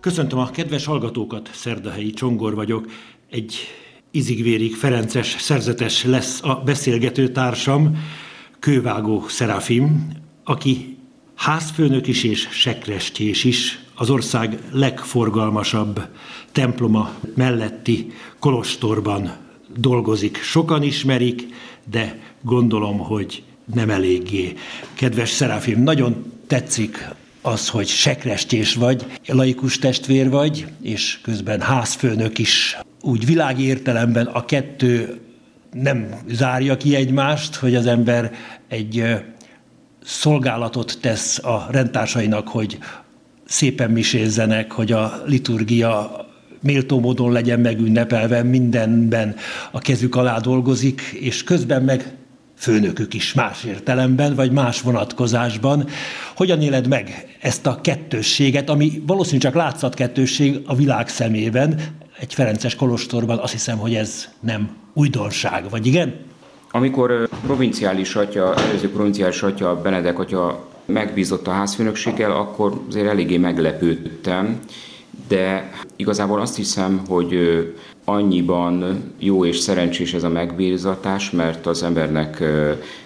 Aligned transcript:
Köszöntöm 0.00 0.38
a 0.38 0.50
kedves 0.50 0.84
hallgatókat, 0.84 1.50
Szerdahelyi 1.52 2.10
Csongor 2.10 2.54
vagyok. 2.54 2.86
Egy 3.30 3.54
izigvérig 4.10 4.74
Ferences 4.74 5.36
szerzetes 5.38 6.04
lesz 6.04 6.42
a 6.42 6.62
beszélgető 6.64 7.28
társam, 7.28 7.96
Kővágó 8.58 9.24
Szerafim, 9.28 10.08
aki 10.44 10.96
házfőnök 11.34 12.06
is 12.06 12.24
és 12.24 12.48
sekrestjés 12.50 13.44
is, 13.44 13.78
az 13.94 14.10
ország 14.10 14.58
legforgalmasabb 14.72 16.00
temploma 16.52 17.14
melletti 17.34 18.12
kolostorban 18.38 19.36
dolgozik. 19.76 20.36
Sokan 20.36 20.82
ismerik, 20.82 21.46
de 21.90 22.18
gondolom, 22.42 22.98
hogy 22.98 23.42
nem 23.74 23.90
eléggé. 23.90 24.54
Kedves 24.94 25.30
Szerafim, 25.30 25.82
nagyon 25.82 26.32
tetszik 26.46 27.08
az, 27.42 27.68
hogy 27.68 27.86
sekrestjés 27.86 28.74
vagy, 28.74 29.06
laikus 29.26 29.78
testvér 29.78 30.30
vagy, 30.30 30.66
és 30.82 31.18
közben 31.22 31.60
házfőnök 31.60 32.38
is. 32.38 32.78
Úgy 33.02 33.26
világi 33.26 33.64
értelemben 33.64 34.26
a 34.26 34.44
kettő 34.44 35.20
nem 35.72 36.14
zárja 36.28 36.76
ki 36.76 36.94
egymást, 36.94 37.54
hogy 37.54 37.74
az 37.74 37.86
ember 37.86 38.32
egy 38.68 39.04
szolgálatot 40.04 40.98
tesz 41.00 41.38
a 41.38 41.66
rendtársainak, 41.70 42.48
hogy 42.48 42.78
szépen 43.44 43.90
misézzenek, 43.90 44.72
hogy 44.72 44.92
a 44.92 45.22
liturgia 45.26 46.26
méltó 46.60 47.00
módon 47.00 47.32
legyen 47.32 47.60
megünnepelve, 47.60 48.42
mindenben 48.42 49.36
a 49.70 49.78
kezük 49.78 50.16
alá 50.16 50.38
dolgozik, 50.38 51.00
és 51.00 51.44
közben 51.44 51.82
meg 51.82 52.14
főnökük 52.56 53.14
is 53.14 53.34
más 53.34 53.64
értelemben, 53.64 54.34
vagy 54.34 54.52
más 54.52 54.80
vonatkozásban. 54.80 55.88
Hogyan 56.36 56.62
éled 56.62 56.88
meg 56.88 57.29
ezt 57.40 57.66
a 57.66 57.80
kettősséget, 57.80 58.70
ami 58.70 59.02
valószínűleg 59.06 59.52
csak 59.52 59.62
látszat 59.62 59.94
kettősség 59.94 60.60
a 60.66 60.74
világ 60.74 61.08
szemében, 61.08 61.80
egy 62.18 62.34
Ferences 62.34 62.74
kolostorban 62.74 63.38
azt 63.38 63.52
hiszem, 63.52 63.78
hogy 63.78 63.94
ez 63.94 64.28
nem 64.40 64.76
újdonság, 64.92 65.70
vagy 65.70 65.86
igen? 65.86 66.14
Amikor 66.70 67.28
provinciális 67.42 68.14
atya, 68.14 68.54
előző 68.54 68.90
provinciális 68.90 69.42
atya, 69.42 69.80
Benedek 69.82 70.18
atya 70.18 70.68
megbízott 70.84 71.46
a 71.46 71.50
házfőnökséggel, 71.50 72.30
akkor 72.30 72.80
azért 72.88 73.06
eléggé 73.06 73.36
meglepődtem, 73.36 74.60
de 75.30 75.70
igazából 75.96 76.40
azt 76.40 76.56
hiszem, 76.56 77.00
hogy 77.08 77.34
annyiban 78.04 79.02
jó 79.18 79.44
és 79.44 79.58
szerencsés 79.58 80.14
ez 80.14 80.22
a 80.22 80.28
megbízatás, 80.28 81.30
mert 81.30 81.66
az 81.66 81.82
embernek, 81.82 82.42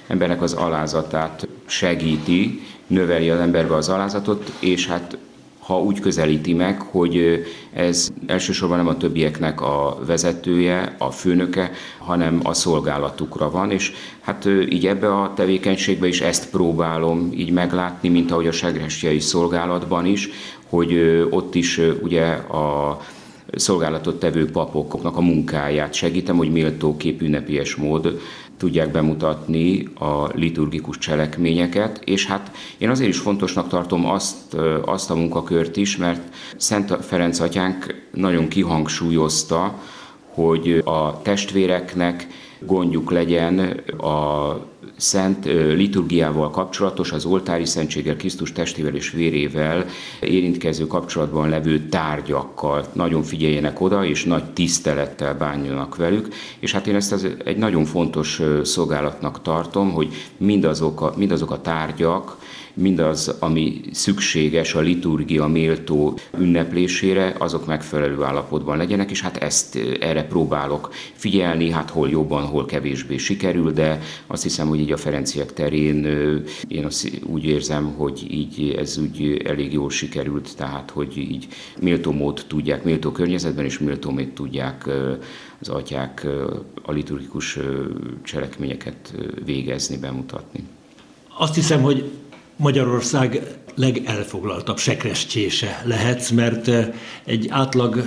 embernek 0.07 0.43
az 0.43 0.53
alázatát 0.53 1.49
segíti, 1.67 2.61
növeli 2.87 3.31
az 3.31 3.41
emberbe 3.41 3.75
az 3.75 3.89
alázatot, 3.89 4.53
és 4.59 4.87
hát 4.87 5.17
ha 5.59 5.81
úgy 5.81 6.01
közelíti 6.01 6.55
meg, 6.55 6.81
hogy 6.81 7.45
ez 7.73 8.09
elsősorban 8.27 8.77
nem 8.77 8.87
a 8.87 8.97
többieknek 8.97 9.61
a 9.61 9.99
vezetője, 10.07 10.95
a 10.99 11.11
főnöke, 11.11 11.71
hanem 11.99 12.41
a 12.43 12.55
szolgálatukra 12.55 13.51
van, 13.51 13.71
és 13.71 13.93
hát 14.21 14.49
így 14.69 14.87
ebbe 14.87 15.15
a 15.15 15.33
tevékenységbe 15.35 16.07
is 16.07 16.21
ezt 16.21 16.51
próbálom 16.51 17.31
így 17.35 17.51
meglátni, 17.51 18.09
mint 18.09 18.31
ahogy 18.31 18.47
a 18.47 18.53
segrestjei 18.53 19.21
szolgálatban 19.21 20.07
is, 20.07 20.31
hogy 20.75 21.27
ott 21.31 21.55
is 21.55 21.81
ugye 22.03 22.25
a 22.33 23.01
szolgálatot 23.53 24.19
tevő 24.19 24.51
papoknak 24.51 25.17
a 25.17 25.21
munkáját 25.21 25.95
segítem, 25.95 26.37
hogy 26.37 26.53
méltó 26.53 26.97
képünnepélyes 26.97 27.75
mód 27.75 28.21
tudják 28.57 28.91
bemutatni 28.91 29.89
a 29.99 30.27
liturgikus 30.35 30.99
cselekményeket, 30.99 32.01
és 32.05 32.27
hát 32.27 32.51
én 32.79 32.91
azért 32.91 33.09
is 33.11 33.19
fontosnak 33.19 33.69
tartom 33.69 34.07
azt, 34.07 34.55
azt 34.85 35.11
a 35.11 35.15
munkakört 35.15 35.77
is, 35.77 35.97
mert 35.97 36.35
Szent 36.57 36.97
Ferenc 37.05 37.41
atyánk 37.41 37.95
nagyon 38.13 38.49
kihangsúlyozta, 38.49 39.79
hogy 40.27 40.83
a 40.85 41.23
testvéreknek 41.23 42.27
gondjuk 42.59 43.11
legyen 43.11 43.59
a 43.99 44.57
szent 44.97 45.45
liturgiával 45.75 46.51
kapcsolatos, 46.51 47.13
az 47.13 47.25
oltári 47.25 47.65
szentséggel, 47.65 48.17
Krisztus 48.17 48.53
testével 48.53 48.95
és 48.95 49.11
vérével 49.11 49.87
érintkező 50.21 50.87
kapcsolatban 50.87 51.49
levő 51.49 51.89
tárgyakkal. 51.89 52.87
Nagyon 52.93 53.23
figyeljenek 53.23 53.81
oda, 53.81 54.05
és 54.05 54.25
nagy 54.25 54.45
tisztelettel 54.45 55.35
bánjanak 55.35 55.97
velük, 55.97 56.29
és 56.59 56.73
hát 56.73 56.87
én 56.87 56.95
ezt 56.95 57.13
az 57.13 57.29
egy 57.45 57.57
nagyon 57.57 57.85
fontos 57.85 58.41
szolgálatnak 58.63 59.43
tartom, 59.43 59.93
hogy 59.93 60.09
mindazok 60.37 61.01
a, 61.01 61.13
mindazok 61.17 61.51
a 61.51 61.61
tárgyak, 61.61 62.37
mindaz, 62.75 63.37
ami 63.39 63.81
szükséges 63.93 64.75
a 64.75 64.81
liturgia 64.81 65.47
méltó 65.47 66.19
ünneplésére, 66.39 67.35
azok 67.39 67.67
megfelelő 67.67 68.23
állapotban 68.23 68.77
legyenek, 68.77 69.11
és 69.11 69.21
hát 69.21 69.37
ezt 69.37 69.79
erre 70.01 70.25
próbálok 70.25 70.93
figyelni, 71.13 71.71
hát 71.71 71.91
hol 71.91 72.09
jobban, 72.09 72.45
hol 72.45 72.65
kevésbé 72.65 73.17
sikerül, 73.17 73.73
de 73.73 74.01
azt 74.27 74.43
hiszem, 74.43 74.69
hogy 74.69 74.81
így 74.81 74.93
a 74.93 74.97
Ferenciek 74.97 75.53
terén 75.53 76.05
én 76.69 76.85
azt 76.85 77.21
úgy 77.27 77.45
érzem, 77.45 77.95
hogy 77.97 78.27
így 78.31 78.75
ez 78.79 78.99
úgy 78.99 79.43
elég 79.45 79.73
jól 79.73 79.91
sikerült, 79.91 80.57
tehát 80.57 80.91
hogy 80.91 81.17
így 81.17 81.49
méltó 81.81 82.13
mód 82.13 82.45
tudják, 82.49 82.85
méltó 82.85 83.13
környezetben 83.13 83.65
és 83.65 83.79
méltó 83.79 84.11
mód 84.11 84.29
tudják 84.29 84.89
az 85.61 85.69
atyák 85.69 86.27
a 86.83 86.93
liturgikus 86.93 87.59
cselekményeket 88.23 89.15
végezni, 89.45 89.97
bemutatni. 89.97 90.65
Azt 91.37 91.55
hiszem, 91.55 91.83
hogy 91.83 92.11
Magyarország 92.57 93.43
legelfoglaltabb 93.75 94.79
sekrestjése 94.79 95.83
lehetsz, 95.85 96.31
mert 96.31 96.71
egy 97.25 97.47
átlag 97.49 98.05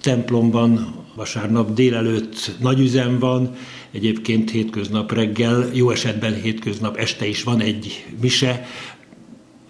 templomban 0.00 0.96
vasárnap 1.14 1.72
délelőtt 1.72 2.50
nagy 2.60 2.80
üzem 2.80 3.18
van, 3.18 3.54
egyébként 3.90 4.50
hétköznap 4.50 5.12
reggel, 5.12 5.70
jó 5.72 5.90
esetben 5.90 6.34
hétköznap 6.34 6.96
este 6.96 7.26
is 7.26 7.42
van 7.42 7.60
egy 7.60 8.04
mise, 8.20 8.66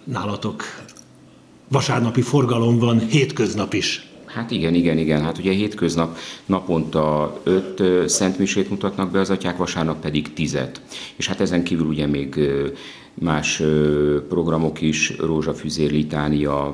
nálatok 0.03 0.63
vasárnapi 1.67 2.21
forgalom 2.21 2.79
van 2.79 2.99
hétköznap 2.99 3.73
is. 3.73 4.07
Hát 4.25 4.51
igen, 4.51 4.73
igen, 4.73 4.97
igen. 4.97 5.21
Hát 5.23 5.37
ugye 5.37 5.51
hétköznap 5.51 6.17
naponta 6.45 7.39
öt 7.43 8.09
szentmisét 8.09 8.69
mutatnak 8.69 9.11
be 9.11 9.19
az 9.19 9.29
atyák, 9.29 9.57
vasárnap 9.57 10.01
pedig 10.01 10.33
tizet. 10.33 10.81
És 11.15 11.27
hát 11.27 11.41
ezen 11.41 11.63
kívül 11.63 11.85
ugye 11.85 12.07
még 12.07 12.39
más 13.19 13.63
programok 14.29 14.81
is, 14.81 15.17
rózsafüzér, 15.17 15.91
litánia, 15.91 16.73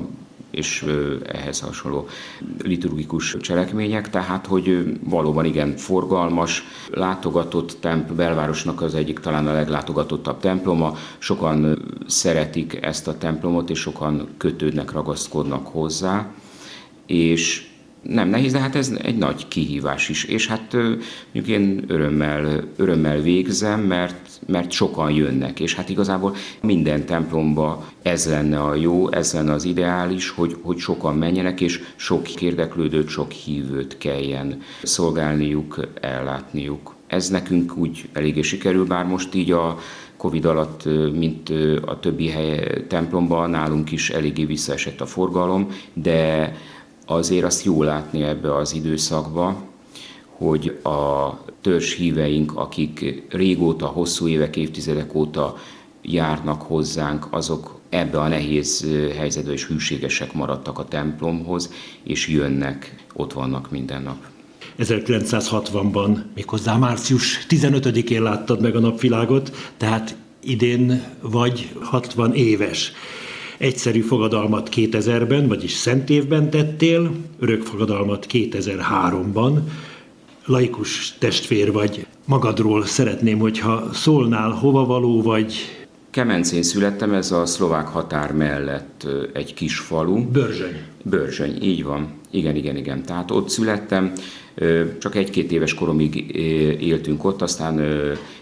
és 0.50 0.84
ehhez 1.32 1.60
hasonló 1.60 2.08
liturgikus 2.62 3.36
cselekmények, 3.40 4.10
tehát 4.10 4.46
hogy 4.46 4.98
valóban 5.04 5.44
igen 5.44 5.76
forgalmas, 5.76 6.62
látogatott 6.90 7.76
temp, 7.80 8.12
belvárosnak 8.12 8.82
az 8.82 8.94
egyik 8.94 9.18
talán 9.18 9.46
a 9.46 9.52
leglátogatottabb 9.52 10.40
temploma, 10.40 10.96
sokan 11.18 11.78
szeretik 12.06 12.78
ezt 12.82 13.08
a 13.08 13.18
templomot, 13.18 13.70
és 13.70 13.78
sokan 13.78 14.28
kötődnek, 14.36 14.92
ragaszkodnak 14.92 15.66
hozzá, 15.66 16.34
és 17.06 17.66
nem 18.02 18.28
nehéz, 18.28 18.52
de 18.52 18.58
hát 18.58 18.74
ez 18.74 18.92
egy 19.02 19.16
nagy 19.16 19.48
kihívás 19.48 20.08
is. 20.08 20.24
És 20.24 20.46
hát 20.46 20.72
mondjuk 21.32 21.46
én 21.46 21.84
örömmel, 21.86 22.64
örömmel 22.76 23.20
végzem, 23.20 23.80
mert, 23.80 24.25
mert 24.46 24.70
sokan 24.70 25.10
jönnek, 25.10 25.60
és 25.60 25.74
hát 25.74 25.88
igazából 25.88 26.34
minden 26.62 27.06
templomba 27.06 27.84
ez 28.02 28.28
lenne 28.28 28.60
a 28.60 28.74
jó, 28.74 29.12
ez 29.12 29.32
lenne 29.32 29.52
az 29.52 29.64
ideális, 29.64 30.30
hogy, 30.30 30.56
hogy 30.62 30.78
sokan 30.78 31.16
menjenek, 31.16 31.60
és 31.60 31.80
sok 31.96 32.42
érdeklődőt, 32.42 33.08
sok 33.08 33.30
hívőt 33.30 33.98
kelljen 33.98 34.62
szolgálniuk, 34.82 35.88
ellátniuk. 36.00 36.94
Ez 37.06 37.28
nekünk 37.28 37.76
úgy 37.76 38.08
eléggé 38.12 38.42
sikerül, 38.42 38.86
bár 38.86 39.04
most 39.04 39.34
így 39.34 39.50
a 39.50 39.78
Covid 40.16 40.44
alatt, 40.44 40.84
mint 41.12 41.52
a 41.86 42.00
többi 42.00 42.28
hely 42.28 42.84
templomban, 42.88 43.50
nálunk 43.50 43.92
is 43.92 44.10
eléggé 44.10 44.44
visszaesett 44.44 45.00
a 45.00 45.06
forgalom, 45.06 45.68
de 45.92 46.52
azért 47.06 47.44
azt 47.44 47.64
jó 47.64 47.82
látni 47.82 48.22
ebbe 48.22 48.56
az 48.56 48.74
időszakba, 48.74 49.62
hogy 50.36 50.78
a 50.82 51.30
törzs 51.60 51.94
híveink, 51.94 52.56
akik 52.56 53.22
régóta, 53.28 53.86
hosszú 53.86 54.28
évek, 54.28 54.56
évtizedek 54.56 55.14
óta 55.14 55.56
járnak 56.02 56.62
hozzánk, 56.62 57.26
azok 57.30 57.78
ebbe 57.88 58.20
a 58.20 58.28
nehéz 58.28 58.86
helyzetbe 59.16 59.52
is 59.52 59.66
hűségesek 59.66 60.32
maradtak 60.32 60.78
a 60.78 60.84
templomhoz, 60.84 61.72
és 62.02 62.28
jönnek, 62.28 63.04
ott 63.12 63.32
vannak 63.32 63.70
minden 63.70 64.02
nap. 64.02 64.16
1960-ban, 64.78 66.16
méghozzá 66.34 66.76
március 66.76 67.46
15-én 67.48 68.22
láttad 68.22 68.60
meg 68.60 68.76
a 68.76 68.80
napvilágot, 68.80 69.72
tehát 69.76 70.16
idén 70.40 71.02
vagy 71.20 71.72
60 71.80 72.34
éves 72.34 72.92
egyszerű 73.58 74.00
fogadalmat 74.00 74.68
2000-ben, 74.76 75.48
vagyis 75.48 75.72
szent 75.72 76.10
évben 76.10 76.50
tettél, 76.50 77.10
örök 77.38 77.62
fogadalmat 77.62 78.26
2003-ban, 78.32 79.58
laikus 80.46 81.16
testvér 81.18 81.72
vagy, 81.72 82.06
magadról 82.24 82.84
szeretném, 82.84 83.38
hogyha 83.38 83.92
szólnál 83.92 84.50
hova 84.50 84.84
való 84.84 85.22
vagy, 85.22 85.54
Kemencén 86.10 86.62
születtem, 86.62 87.12
ez 87.12 87.32
a 87.32 87.46
szlovák 87.46 87.86
határ 87.86 88.32
mellett 88.32 89.06
egy 89.32 89.54
kis 89.54 89.78
falu. 89.78 90.24
Börzsöny. 90.30 90.76
Börzsöny, 91.02 91.62
így 91.62 91.84
van. 91.84 92.08
Igen, 92.30 92.56
igen, 92.56 92.76
igen. 92.76 93.02
Tehát 93.04 93.30
ott 93.30 93.48
születtem, 93.48 94.12
csak 94.98 95.14
egy-két 95.14 95.52
éves 95.52 95.74
koromig 95.74 96.36
éltünk 96.80 97.24
ott, 97.24 97.42
aztán 97.42 97.80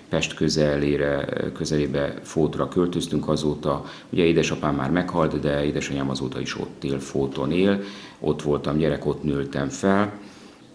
Pest 0.08 0.34
közelére, 0.34 1.26
közelébe 1.54 2.14
Fótra 2.22 2.68
költöztünk 2.68 3.28
azóta. 3.28 3.84
Ugye 4.10 4.24
édesapám 4.24 4.74
már 4.74 4.90
meghalt, 4.90 5.40
de 5.40 5.64
édesanyám 5.64 6.10
azóta 6.10 6.40
is 6.40 6.58
ott 6.58 6.84
él, 6.84 6.98
Fóton 6.98 7.52
él. 7.52 7.80
Ott 8.20 8.42
voltam 8.42 8.76
gyerek, 8.76 9.06
ott 9.06 9.22
nőttem 9.22 9.68
fel. 9.68 10.12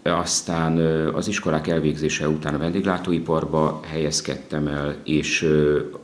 Aztán 0.02 0.78
az 1.14 1.28
iskolák 1.28 1.66
elvégzése 1.66 2.28
után 2.28 2.54
a 2.54 2.58
vendéglátóiparba 2.58 3.80
helyezkedtem 3.84 4.66
el, 4.66 4.96
és 5.04 5.42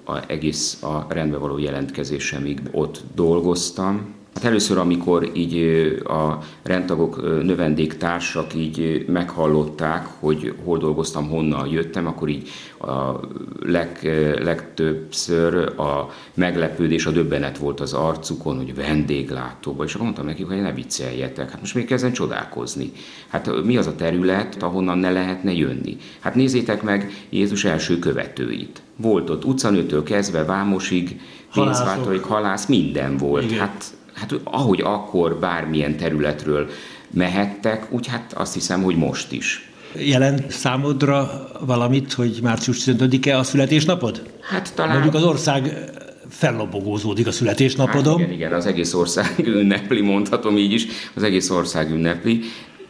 a, 0.05 0.31
egész 0.31 0.83
a 0.83 1.07
rendbe 1.09 1.37
való 1.37 1.59
jelentkezésemig 1.59 2.61
ott 2.73 3.03
dolgoztam. 3.15 4.15
Hát 4.37 4.45
először, 4.45 4.79
amikor 4.79 5.31
így 5.35 5.57
a 6.05 6.39
rendtagok, 6.63 7.43
növendéktársak 7.43 8.55
így 8.55 9.05
meghallották, 9.09 10.07
hogy 10.19 10.55
hol 10.65 10.79
dolgoztam, 10.79 11.29
honnan 11.29 11.69
jöttem, 11.69 12.07
akkor 12.07 12.29
így 12.29 12.49
a 12.81 13.21
leg, 13.61 13.99
legtöbbször 14.43 15.55
a 15.81 16.11
meglepődés, 16.35 17.07
a 17.07 17.11
döbbenet 17.11 17.59
volt 17.59 17.81
az 17.81 17.93
arcukon, 17.93 18.57
hogy 18.57 18.75
vendéglátóba, 18.75 19.85
és 19.85 19.93
akkor 19.93 20.05
mondtam 20.05 20.27
nekik, 20.27 20.47
hogy 20.47 20.61
ne 20.61 20.73
vicceljetek, 20.73 21.51
hát 21.51 21.61
most 21.61 21.75
még 21.75 21.85
kezdem 21.85 22.13
csodálkozni. 22.13 22.93
Hát 23.29 23.51
mi 23.65 23.77
az 23.77 23.87
a 23.87 23.95
terület, 23.95 24.63
ahonnan 24.63 24.99
ne 24.99 25.11
lehetne 25.11 25.53
jönni? 25.53 25.97
Hát 26.21 26.35
nézzétek 26.35 26.83
meg 26.83 27.27
Jézus 27.31 27.65
első 27.65 27.99
követőit. 27.99 28.83
Volt 28.97 29.31
ott 29.31 29.45
utcanőtől 29.45 30.03
kezdve 30.03 30.45
Vámosig, 30.45 31.21
pénzváltóig, 31.55 32.23
halász, 32.23 32.67
minden 32.67 33.17
volt. 33.17 33.45
Igen. 33.45 33.59
Hát 33.59 33.85
hát 34.17 34.35
ahogy 34.45 34.81
akkor 34.85 35.39
bármilyen 35.39 35.97
területről 35.97 36.69
mehettek, 37.11 37.87
úgy 37.91 38.07
hát 38.07 38.33
azt 38.33 38.55
hiszem, 38.55 38.83
hogy 38.83 38.97
most 38.97 39.33
is. 39.33 39.71
Jelent 39.99 40.51
számodra 40.51 41.49
valamit, 41.67 42.13
hogy 42.13 42.39
március 42.43 42.85
15-e 42.85 43.39
a 43.39 43.43
születésnapod? 43.43 44.23
Hát 44.41 44.75
talán... 44.75 44.93
Mondjuk 44.93 45.15
az 45.15 45.25
ország 45.25 45.91
fellobogózódik 46.29 47.27
a 47.27 47.31
születésnapodon. 47.31 48.19
Hát 48.19 48.27
igen, 48.27 48.33
igen, 48.33 48.53
az 48.53 48.67
egész 48.67 48.95
ország 48.95 49.35
ünnepli, 49.61 50.01
mondhatom 50.01 50.57
így 50.57 50.73
is, 50.73 50.87
az 51.15 51.23
egész 51.23 51.51
ország 51.51 51.91
ünnepli. 51.91 52.41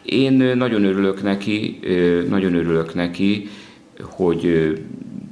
Én 0.02 0.32
nagyon 0.32 0.84
örülök 0.84 1.23
neki, 1.23 1.78
nagyon 2.28 2.55
örülök 2.55 2.94
neki, 2.94 3.49
hogy 4.00 4.73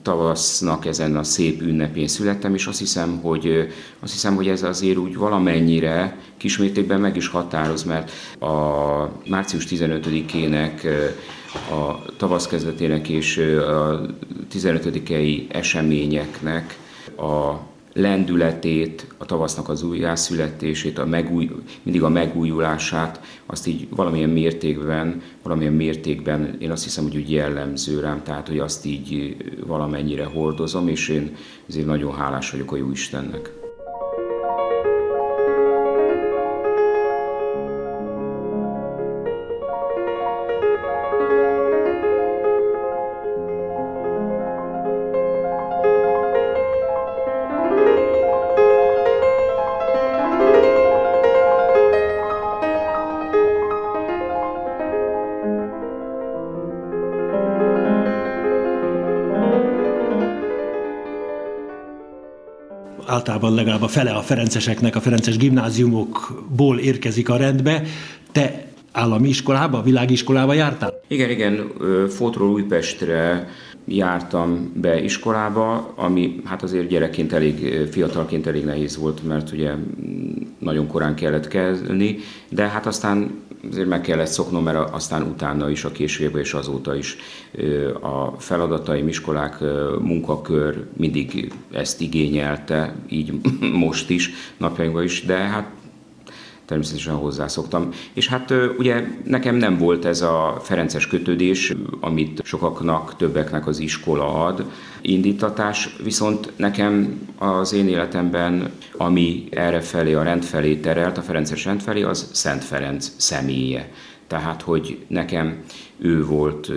tavasznak 0.04 0.86
ezen 0.86 1.16
a 1.16 1.22
szép 1.22 1.60
ünnepén 1.60 2.08
születtem, 2.08 2.54
és 2.54 2.66
azt 2.66 2.78
hiszem, 2.78 3.20
hogy, 3.22 3.68
azt 4.00 4.12
hiszem, 4.12 4.34
hogy 4.34 4.48
ez 4.48 4.62
azért 4.62 4.96
úgy 4.96 5.16
valamennyire 5.16 6.18
kismértékben 6.36 7.00
meg 7.00 7.16
is 7.16 7.28
határoz, 7.28 7.84
mert 7.84 8.10
a 8.40 8.52
március 9.28 9.66
15-ének 9.70 10.86
a 11.70 12.06
tavasz 12.16 12.46
kezdetének 12.46 13.08
és 13.08 13.36
a 13.68 14.00
15-i 14.54 15.54
eseményeknek 15.54 16.78
a 17.16 17.54
lendületét, 17.94 19.06
a 19.18 19.24
tavasznak 19.24 19.68
az 19.68 19.82
újjászületését, 19.82 20.98
a 20.98 21.06
megúj, 21.06 21.50
mindig 21.82 22.02
a 22.02 22.08
megújulását, 22.08 23.20
azt 23.46 23.66
így 23.66 23.86
valamilyen 23.90 24.30
mértékben, 24.30 25.22
valamilyen 25.42 25.72
mértékben 25.72 26.56
én 26.58 26.70
azt 26.70 26.84
hiszem, 26.84 27.04
hogy 27.04 27.16
úgy 27.16 27.30
jellemző 27.30 28.00
rám, 28.00 28.22
tehát 28.22 28.48
hogy 28.48 28.58
azt 28.58 28.84
így 28.84 29.36
valamennyire 29.66 30.24
hordozom, 30.24 30.88
és 30.88 31.08
én 31.08 31.36
ezért 31.68 31.86
nagyon 31.86 32.14
hálás 32.14 32.50
vagyok 32.50 32.72
a 32.72 32.76
jó 32.76 32.90
Istennek. 32.90 33.63
A 63.84 63.88
fele 63.88 64.10
a 64.10 64.20
ferenceseknek, 64.20 64.96
a 64.96 65.00
ferences 65.00 65.36
gimnáziumokból 65.36 66.78
érkezik 66.78 67.28
a 67.28 67.36
rendbe. 67.36 67.82
Te 68.32 68.64
állami 68.92 69.28
iskolába, 69.28 69.82
világiskolába 69.82 70.52
jártál? 70.52 71.00
Igen, 71.08 71.30
igen, 71.30 71.72
Fotról 72.08 72.50
Újpestre 72.50 73.48
jártam 73.86 74.72
be 74.74 75.02
iskolába, 75.02 75.92
ami 75.96 76.40
hát 76.44 76.62
azért 76.62 76.88
gyerekként 76.88 77.32
elég, 77.32 77.88
fiatalként 77.90 78.46
elég 78.46 78.64
nehéz 78.64 78.96
volt, 78.96 79.26
mert 79.26 79.52
ugye 79.52 79.70
nagyon 80.58 80.86
korán 80.86 81.14
kellett 81.14 81.48
kelni, 81.48 82.18
de 82.48 82.68
hát 82.68 82.86
aztán 82.86 83.42
azért 83.70 83.88
meg 83.88 84.00
kellett 84.00 84.26
szoknom, 84.26 84.62
mert 84.62 84.90
aztán 84.90 85.22
utána 85.22 85.70
is, 85.70 85.84
a 85.84 85.92
később 85.92 86.36
és 86.36 86.54
azóta 86.54 86.96
is 86.96 87.16
a 88.00 88.40
feladataim, 88.40 89.08
iskolák, 89.08 89.60
munkakör 90.00 90.84
mindig 90.96 91.52
ezt 91.72 92.00
igényelte, 92.00 92.94
így 93.08 93.32
most 93.84 94.10
is, 94.10 94.30
napjainkban 94.56 95.02
is, 95.02 95.24
de 95.24 95.36
hát 95.36 95.70
természetesen 96.66 97.14
hozzászoktam. 97.14 97.88
És 98.12 98.28
hát 98.28 98.54
ugye 98.78 99.04
nekem 99.24 99.54
nem 99.54 99.78
volt 99.78 100.04
ez 100.04 100.22
a 100.22 100.60
Ferences 100.62 101.06
kötődés, 101.06 101.74
amit 102.00 102.40
sokaknak, 102.44 103.16
többeknek 103.16 103.66
az 103.66 103.78
iskola 103.78 104.44
ad, 104.44 104.64
indítatás, 105.02 105.96
viszont 106.02 106.52
nekem 106.56 107.20
az 107.38 107.72
én 107.72 107.88
életemben, 107.88 108.70
ami 108.96 109.44
erre 109.50 109.80
felé, 109.80 110.12
a 110.12 110.22
rend 110.22 110.42
felé 110.42 110.76
terelt, 110.76 111.18
a 111.18 111.22
Ferences 111.22 111.64
rend 111.64 111.80
felé, 111.80 112.02
az 112.02 112.30
Szent 112.32 112.64
Ferenc 112.64 113.12
személye. 113.16 113.92
Tehát, 114.26 114.62
hogy 114.62 114.98
nekem 115.06 115.62
ő 115.98 116.24
volt, 116.24 116.70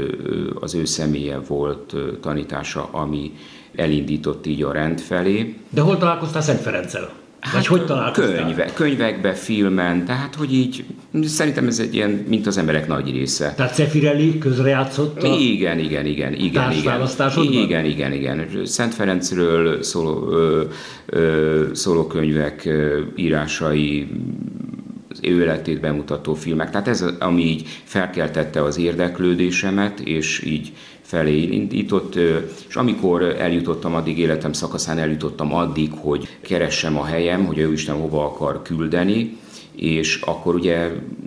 az 0.59 0.75
ő 0.75 0.85
személye 0.85 1.39
volt 1.39 1.93
tanítása, 2.21 2.89
ami 2.91 3.31
elindított 3.75 4.45
így 4.45 4.63
a 4.63 4.71
rend 4.71 4.99
felé. 4.99 5.55
De 5.69 5.81
hol 5.81 5.97
találkoztál 5.97 6.41
Szent 6.41 6.59
Ferenccel? 6.59 7.11
Hát 7.39 7.53
Vagy 7.53 7.67
hogy 7.67 7.85
találkoztál? 7.85 8.35
Könyve, 8.35 8.73
könyvekbe, 8.73 9.33
filmen, 9.33 10.05
tehát 10.05 10.35
hogy 10.35 10.53
így, 10.53 10.85
szerintem 11.23 11.67
ez 11.67 11.79
egy 11.79 11.95
ilyen, 11.95 12.25
mint 12.27 12.47
az 12.47 12.57
emberek 12.57 12.87
nagy 12.87 13.11
része. 13.11 13.53
Tehát 13.55 13.73
Cefirelli 13.73 14.37
közrejátszott 14.37 15.23
a 15.23 15.27
Igen, 15.27 15.79
igen, 15.79 16.05
igen, 16.05 16.05
igen, 16.05 16.71
igen. 16.71 16.71
Igen, 17.53 17.85
igen, 17.85 18.13
igen. 18.13 18.47
Szent 18.65 18.93
Ferencről 18.93 19.83
szóló, 19.83 20.29
ö, 20.31 20.63
ö, 21.05 21.63
szóló 21.73 22.07
könyvek 22.07 22.69
írásai, 23.15 24.07
az 25.09 25.19
ő 25.21 25.41
életét 25.41 25.79
bemutató 25.79 26.33
filmek. 26.33 26.69
Tehát 26.69 26.87
ez, 26.87 27.05
ami 27.19 27.43
így 27.43 27.67
felkeltette 27.83 28.63
az 28.63 28.77
érdeklődésemet, 28.77 29.99
és 29.99 30.43
így 30.43 30.71
felé 31.07 31.41
indított, 31.41 32.15
és 32.67 32.75
amikor 32.75 33.23
eljutottam 33.23 33.95
addig, 33.95 34.17
életem 34.17 34.53
szakaszán 34.53 34.97
eljutottam 34.97 35.53
addig, 35.53 35.91
hogy 35.91 36.37
keressem 36.41 36.97
a 36.97 37.05
helyem, 37.05 37.45
hogy 37.45 37.57
ő 37.57 37.71
Isten 37.71 37.95
hova 37.95 38.25
akar 38.25 38.61
küldeni, 38.61 39.37
és 39.75 40.21
akkor 40.21 40.55
ugye 40.55 40.75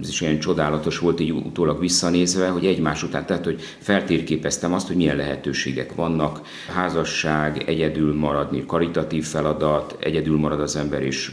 ez 0.00 0.08
is 0.08 0.20
ilyen 0.20 0.38
csodálatos 0.38 0.98
volt 0.98 1.20
így 1.20 1.30
utólag 1.30 1.80
visszanézve, 1.80 2.48
hogy 2.48 2.66
egymás 2.66 3.02
után, 3.02 3.26
tehát 3.26 3.44
hogy 3.44 3.60
feltérképeztem 3.78 4.72
azt, 4.72 4.86
hogy 4.86 4.96
milyen 4.96 5.16
lehetőségek 5.16 5.94
vannak, 5.94 6.40
házasság, 6.74 7.62
egyedül 7.66 8.14
maradni, 8.14 8.64
karitatív 8.66 9.24
feladat, 9.24 9.96
egyedül 10.00 10.38
marad 10.38 10.60
az 10.60 10.76
ember 10.76 11.02
és 11.02 11.30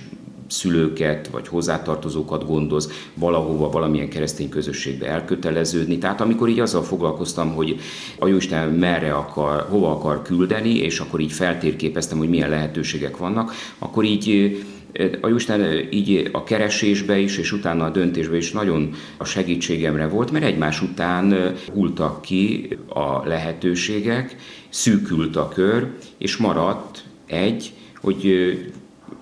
szülőket 0.48 1.28
vagy 1.28 1.48
hozzátartozókat 1.48 2.46
gondoz, 2.46 2.92
valahova, 3.14 3.70
valamilyen 3.70 4.10
keresztény 4.10 4.50
közösségbe 4.50 5.08
elköteleződni. 5.08 5.98
Tehát 5.98 6.22
amikor 6.22 6.50
így 6.50 6.60
azzal 6.60 6.84
foglalkoztam, 6.84 7.54
hogy 7.54 7.80
a 8.20 8.28
Jóisten 8.28 8.70
merre 8.70 9.14
akar, 9.14 9.66
hova 9.70 9.92
akar 9.92 10.22
küldeni, 10.22 10.76
és 10.76 11.00
akkor 11.00 11.20
így 11.20 11.32
feltérképeztem, 11.32 12.18
hogy 12.18 12.30
milyen 12.30 12.50
lehetőségek 12.50 13.18
vannak, 13.18 13.52
akkor 13.78 14.04
így 14.04 14.58
a 15.22 15.28
Jóisten 15.28 15.88
így 15.92 16.30
a 16.32 16.44
keresésbe 16.44 17.18
is, 17.18 17.38
és 17.38 17.52
utána 17.52 17.86
a 17.86 17.90
döntésbe 17.90 18.38
is 18.38 18.52
nagyon 18.52 18.94
a 19.18 19.26
segítségemre 19.26 20.08
volt, 20.08 20.32
mert 20.32 20.46
egymás 20.46 20.82
után 20.82 21.56
hultak 21.74 22.22
ki 22.22 22.68
a 22.88 23.28
lehetőségek, 23.28 24.36
szűkült 24.70 25.36
a 25.36 25.48
kör, 25.48 25.88
és 26.18 26.38
maradt 26.38 27.04
egy, 27.26 27.74
hogy 28.02 28.58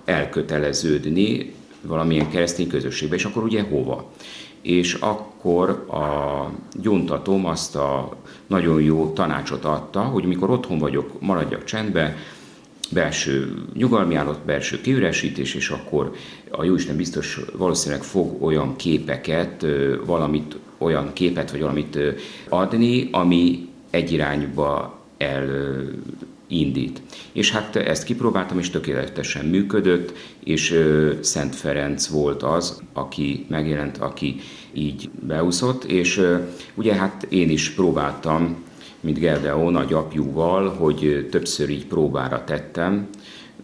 elköteleződni 0.06 1.54
valamilyen 1.80 2.30
keresztény 2.30 2.68
közösségbe, 2.68 3.14
és 3.14 3.24
akkor 3.24 3.42
ugye 3.42 3.62
hova? 3.62 4.10
És 4.62 4.94
akkor 4.94 5.70
a 5.70 6.50
gyóntatom 6.80 7.46
azt 7.46 7.76
a 7.76 8.16
nagyon 8.46 8.82
jó 8.82 9.12
tanácsot 9.12 9.64
adta, 9.64 10.00
hogy 10.00 10.24
mikor 10.24 10.50
otthon 10.50 10.78
vagyok, 10.78 11.20
maradjak 11.20 11.64
csendbe, 11.64 12.16
belső 12.90 13.54
nyugalmi 13.74 14.14
állapot, 14.14 14.44
belső 14.44 14.80
kiüresítés, 14.80 15.54
és 15.54 15.68
akkor 15.68 16.12
a 16.50 16.64
Jóisten 16.64 16.96
biztos 16.96 17.40
valószínűleg 17.56 18.02
fog 18.02 18.42
olyan 18.42 18.76
képeket, 18.76 19.66
valamit, 20.04 20.56
olyan 20.78 21.12
képet, 21.12 21.50
vagy 21.50 21.60
valamit 21.60 21.98
adni, 22.48 23.08
ami 23.12 23.68
egy 23.90 24.12
irányba 24.12 25.00
elindít. 26.50 27.02
És 27.32 27.50
hát 27.50 27.76
ezt 27.76 28.04
kipróbáltam, 28.04 28.58
és 28.58 28.70
tökéletesen 28.70 29.44
működött, 29.44 30.12
és 30.44 30.80
Szent 31.20 31.56
Ferenc 31.56 32.06
volt 32.06 32.42
az, 32.42 32.82
aki 32.92 33.46
megjelent, 33.48 33.98
aki 33.98 34.36
így 34.72 35.10
beúszott, 35.26 35.84
és 35.84 36.20
ugye 36.74 36.94
hát 36.94 37.26
én 37.28 37.50
is 37.50 37.70
próbáltam 37.70 38.64
mint 39.00 39.18
Gerdeó 39.18 39.70
nagyapjúval, 39.70 40.68
hogy 40.68 41.28
többször 41.30 41.70
így 41.70 41.86
próbára 41.86 42.44
tettem, 42.44 43.08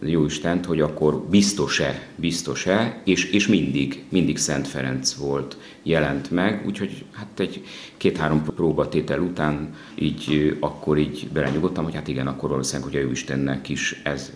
jó 0.05 0.25
Istent, 0.25 0.65
hogy 0.65 0.81
akkor 0.81 1.25
biztos-e, 1.29 2.07
biztos-e, 2.15 3.01
és, 3.03 3.31
és 3.31 3.47
mindig, 3.47 4.03
mindig 4.09 4.37
Szent 4.37 4.67
Ferenc 4.67 5.13
volt, 5.13 5.57
jelent 5.83 6.31
meg, 6.31 6.63
úgyhogy 6.65 7.05
hát 7.11 7.39
egy 7.39 7.63
két-három 7.97 8.43
próbatétel 8.43 9.19
után 9.19 9.73
így 9.95 10.57
akkor 10.59 10.97
így 10.97 11.27
belenyugodtam, 11.33 11.83
hogy 11.83 11.95
hát 11.95 12.07
igen, 12.07 12.27
akkor 12.27 12.49
valószínűleg, 12.49 12.91
hogy 12.91 12.99
a 12.99 13.03
Jóistennek 13.03 13.69
is 13.69 14.01
ez, 14.03 14.31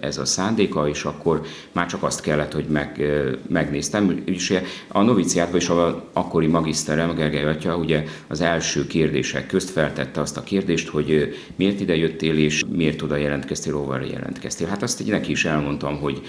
ez 0.00 0.18
a 0.18 0.24
szándéka, 0.24 0.88
és 0.88 1.04
akkor 1.04 1.42
már 1.72 1.86
csak 1.86 2.02
azt 2.02 2.20
kellett, 2.20 2.52
hogy 2.52 2.64
meg, 2.64 3.02
megnéztem, 3.48 4.22
és 4.24 4.58
a 4.88 5.02
noviciátban 5.02 5.60
és 5.60 5.68
a 5.68 6.08
akkori 6.12 6.46
magiszterem, 6.46 7.14
Gergely 7.14 7.44
Atya, 7.44 7.76
ugye 7.76 8.04
az 8.26 8.40
első 8.40 8.86
kérdések 8.86 9.46
közt 9.46 9.70
feltette 9.70 10.20
azt 10.20 10.36
a 10.36 10.42
kérdést, 10.42 10.88
hogy 10.88 11.34
miért 11.56 11.80
ide 11.80 11.96
jöttél, 11.96 12.38
és 12.38 12.62
miért 12.68 13.02
oda 13.02 13.16
jelentkeztél, 13.16 13.72
hova 13.74 14.00
jelentkeztél. 14.00 14.66
Hát 14.66 14.82
azt 14.82 15.00
így 15.00 15.10
neki 15.10 15.30
is 15.30 15.44
elmondtam, 15.44 15.98
hogy 15.98 16.20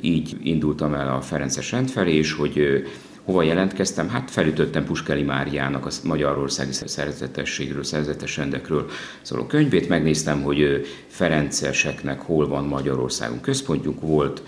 így 0.00 0.36
indultam 0.42 0.94
el 0.94 1.14
a 1.16 1.20
Ferences 1.20 1.72
rend 1.72 1.90
felé, 1.90 2.14
és 2.14 2.32
hogy 2.32 2.84
Hova 3.24 3.42
jelentkeztem? 3.42 4.08
Hát 4.08 4.30
felütöttem 4.30 4.84
Puskeli 4.84 5.22
Máriának 5.22 5.86
a 5.86 5.90
Magyarországi 6.04 6.72
Szerzetességről, 6.72 7.84
Szerzetes 7.84 8.36
rendekről 8.36 8.90
szóló 9.22 9.46
könyvét, 9.46 9.88
megnéztem, 9.88 10.42
hogy 10.42 10.86
Ferenceseknek 11.06 12.20
hol 12.20 12.48
van 12.48 12.64
Magyarországon 12.64 13.40
központjuk, 13.40 14.00
volt 14.00 14.42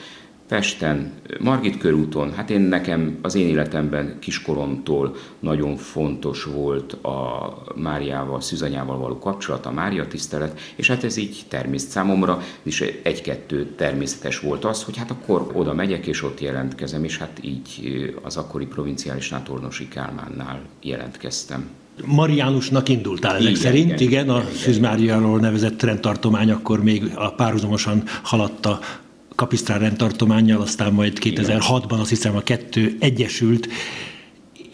Pesten, 0.53 1.13
Margit 1.41 1.79
körúton, 1.79 2.33
hát 2.33 2.51
én 2.51 2.61
nekem 2.61 3.19
az 3.23 3.35
én 3.35 3.49
életemben 3.49 4.17
kiskoromtól 4.19 5.15
nagyon 5.41 5.77
fontos 5.77 6.45
volt 6.45 6.93
a 6.93 7.53
Máriával, 7.75 8.41
Szűzanyával 8.41 8.99
való 8.99 9.19
kapcsolat, 9.19 9.67
a 9.67 9.71
Mária 9.71 10.07
tisztelet, 10.07 10.61
és 10.75 10.89
hát 10.89 11.05
ez 11.05 11.17
így 11.17 11.45
természet 11.49 11.91
számomra, 11.91 12.41
és 12.63 12.99
egy-kettő 13.03 13.67
természetes 13.77 14.41
volt 14.41 14.65
az, 14.65 14.83
hogy 14.83 14.97
hát 14.97 15.11
akkor 15.11 15.51
oda 15.53 15.75
megyek, 15.75 16.07
és 16.07 16.23
ott 16.23 16.41
jelentkezem, 16.41 17.05
és 17.05 17.19
hát 17.19 17.39
így 17.41 18.15
az 18.23 18.37
akkori 18.37 18.67
provinciális 18.67 19.29
Nátornosi 19.29 19.89
Kálmánnál 19.89 20.61
jelentkeztem. 20.83 21.69
Mariánusnak 22.05 22.89
indultál 22.89 23.37
ezek 23.37 23.49
igen, 23.49 23.63
szerint, 23.63 24.01
igen, 24.01 24.01
igen, 24.01 24.25
igen 24.25 24.29
a 24.29 24.45
Szűz 24.57 24.79
Máriáról 24.79 25.39
nevezett 25.39 25.83
rendtartomány 25.83 26.51
akkor 26.51 26.83
még 26.83 27.13
a 27.15 27.31
párhuzamosan 27.31 28.03
haladta 28.23 28.79
Kapisztrán 29.35 29.79
rendtartományjal, 29.79 30.61
aztán 30.61 30.93
majd 30.93 31.19
2006-ban 31.21 32.01
azt 32.01 32.09
hiszem 32.09 32.37
a 32.37 32.41
kettő 32.41 32.97
egyesült, 33.01 33.69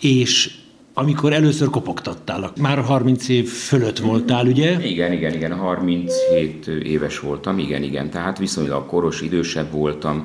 és 0.00 0.50
amikor 0.95 1.33
először 1.33 1.69
kopogtattál, 1.71 2.53
már 2.61 2.79
30 2.79 3.29
év 3.29 3.49
fölött 3.49 3.99
voltál, 3.99 4.47
ugye? 4.47 4.87
Igen, 4.87 5.12
igen, 5.12 5.35
igen, 5.35 5.53
37 5.53 6.67
éves 6.67 7.21
voltam, 7.21 7.59
igen, 7.59 7.83
igen, 7.83 8.11
tehát 8.11 8.38
viszonylag 8.38 8.87
koros, 8.87 9.21
idősebb 9.21 9.73
voltam. 9.73 10.25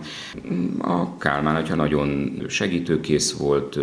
A 0.79 1.17
Kálmán 1.17 1.55
atya 1.55 1.75
nagyon 1.75 2.31
segítőkész 2.47 3.31
volt, 3.31 3.77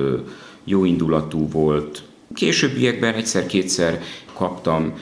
jó 0.64 0.85
indulatú 0.85 1.49
volt. 1.49 2.02
Későbbiekben 2.35 3.14
egyszer-kétszer 3.14 4.00
kaptam 4.33 4.92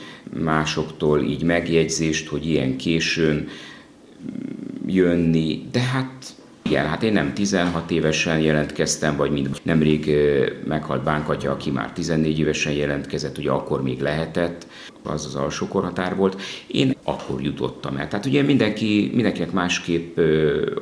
másoktól 0.43 1.21
így 1.21 1.43
megjegyzést, 1.43 2.27
hogy 2.27 2.49
ilyen 2.49 2.77
későn 2.77 3.47
jönni, 4.89 5.67
de 5.71 5.79
hát 5.79 6.33
igen, 6.69 6.87
hát 6.87 7.03
én 7.03 7.13
nem 7.13 7.33
16 7.33 7.91
évesen 7.91 8.39
jelentkeztem, 8.39 9.15
vagy 9.15 9.31
mint 9.31 9.65
nemrég 9.65 10.11
meghalt 10.67 11.03
bánkatya, 11.03 11.51
aki 11.51 11.71
már 11.71 11.91
14 11.91 12.39
évesen 12.39 12.73
jelentkezett, 12.73 13.37
ugye 13.37 13.51
akkor 13.51 13.83
még 13.83 14.01
lehetett, 14.01 14.67
az 15.03 15.25
az 15.25 15.35
alsó 15.35 15.67
korhatár 15.67 16.15
volt. 16.15 16.41
Én 16.67 16.95
akkor 17.03 17.41
jutottam 17.41 17.97
el. 17.97 18.07
Tehát 18.07 18.25
ugye 18.25 18.41
mindenki, 18.41 19.11
mindenkinek 19.13 19.51
másképp 19.51 20.19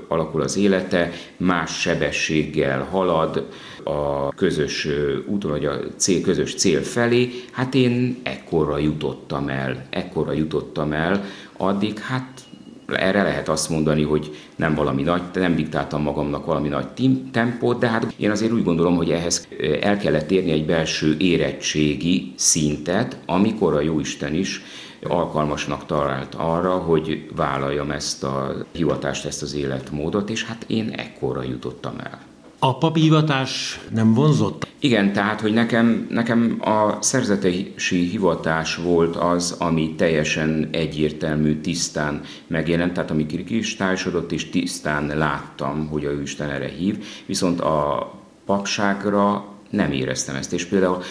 alakul 0.07 0.41
az 0.41 0.57
élete, 0.57 1.11
más 1.37 1.79
sebességgel 1.79 2.83
halad 2.83 3.47
a 3.83 4.29
közös 4.29 4.87
úton, 5.25 5.51
vagy 5.51 5.65
a 5.65 5.79
cél, 5.95 6.21
közös 6.21 6.55
cél 6.55 6.81
felé. 6.81 7.29
Hát 7.51 7.75
én 7.75 8.17
ekkorra 8.23 8.77
jutottam 8.77 9.49
el, 9.49 9.85
ekkorra 9.89 10.31
jutottam 10.31 10.91
el, 10.91 11.23
addig 11.57 11.99
hát 11.99 12.41
erre 12.87 13.23
lehet 13.23 13.49
azt 13.49 13.69
mondani, 13.69 14.03
hogy 14.03 14.35
nem 14.55 14.75
valami 14.75 15.01
nagy, 15.01 15.21
nem 15.33 15.55
diktáltam 15.55 16.01
magamnak 16.01 16.45
valami 16.45 16.67
nagy 16.67 16.87
tempót, 17.31 17.79
de 17.79 17.87
hát 17.87 18.13
én 18.17 18.31
azért 18.31 18.51
úgy 18.51 18.63
gondolom, 18.63 18.95
hogy 18.95 19.11
ehhez 19.11 19.47
el 19.81 19.97
kellett 19.97 20.31
érni 20.31 20.51
egy 20.51 20.65
belső 20.65 21.15
érettségi 21.19 22.33
szintet, 22.35 23.17
amikor 23.25 23.73
a 23.73 23.81
Jóisten 23.81 24.33
is 24.33 24.61
alkalmasnak 25.03 25.85
talált 25.85 26.35
arra, 26.35 26.77
hogy 26.77 27.29
vállaljam 27.35 27.91
ezt 27.91 28.23
a 28.23 28.55
hivatást, 28.71 29.25
ezt 29.25 29.41
az 29.41 29.55
életmódot, 29.55 30.29
és 30.29 30.43
hát 30.43 30.63
én 30.67 30.89
ekkorra 30.89 31.43
jutottam 31.43 31.95
el. 32.03 32.21
A 32.59 32.77
papi 32.77 32.99
hivatás 32.99 33.79
nem 33.93 34.13
vonzott? 34.13 34.66
Igen, 34.79 35.13
tehát, 35.13 35.41
hogy 35.41 35.53
nekem, 35.53 36.07
nekem 36.09 36.57
a 36.59 37.01
szerzetesi 37.01 37.97
hivatás 37.97 38.75
volt 38.75 39.15
az, 39.15 39.55
ami 39.59 39.95
teljesen 39.95 40.69
egyértelmű, 40.71 41.61
tisztán 41.61 42.21
megjelent, 42.47 42.93
tehát 42.93 43.11
ami 43.11 43.25
kristályosodott, 43.25 44.31
és 44.31 44.49
tisztán 44.49 45.17
láttam, 45.17 45.87
hogy 45.87 46.05
a 46.05 46.11
Isten 46.11 46.49
erre 46.49 46.67
hív, 46.67 47.05
viszont 47.25 47.61
a 47.61 48.11
papságra 48.45 49.45
nem 49.69 49.91
éreztem 49.91 50.35
ezt, 50.35 50.53
és 50.53 50.65
például 50.65 51.01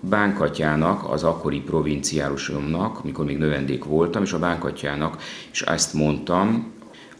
Bánkatyának, 0.00 1.10
az 1.10 1.22
akkori 1.22 1.60
provinciárusomnak, 1.60 3.04
mikor 3.04 3.24
még 3.24 3.38
növendék 3.38 3.84
voltam, 3.84 4.22
és 4.22 4.32
a 4.32 4.38
Bánkatyának 4.38 5.22
is 5.52 5.62
ezt 5.62 5.94
mondtam, 5.94 6.72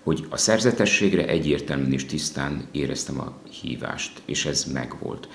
hogy 0.03 0.25
a 0.29 0.37
szerzetességre 0.37 1.27
egyértelműen 1.27 1.93
és 1.93 2.05
tisztán 2.05 2.65
éreztem 2.73 3.21
a 3.21 3.33
hívást, 3.61 4.23
és 4.25 4.47
ez 4.47 4.65
megvolt. 4.65 5.29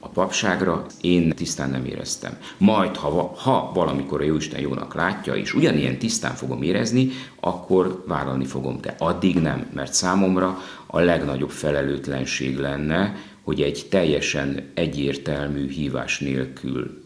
A 0.00 0.08
papságra 0.08 0.86
én 1.00 1.30
tisztán 1.30 1.70
nem 1.70 1.84
éreztem. 1.84 2.38
Majd, 2.56 2.96
ha, 2.96 3.34
ha 3.36 3.70
valamikor 3.74 4.20
a 4.20 4.24
Jóisten 4.24 4.60
jónak 4.60 4.94
látja, 4.94 5.34
és 5.34 5.54
ugyanilyen 5.54 5.98
tisztán 5.98 6.34
fogom 6.34 6.62
érezni, 6.62 7.10
akkor 7.40 8.04
vállalni 8.06 8.44
fogom, 8.44 8.80
de 8.80 8.94
addig 8.98 9.36
nem, 9.36 9.66
mert 9.74 9.92
számomra 9.92 10.58
a 10.86 11.00
legnagyobb 11.00 11.50
felelőtlenség 11.50 12.58
lenne, 12.58 13.16
hogy 13.42 13.62
egy 13.62 13.86
teljesen 13.90 14.70
egyértelmű 14.74 15.68
hívás 15.68 16.18
nélkül 16.18 17.04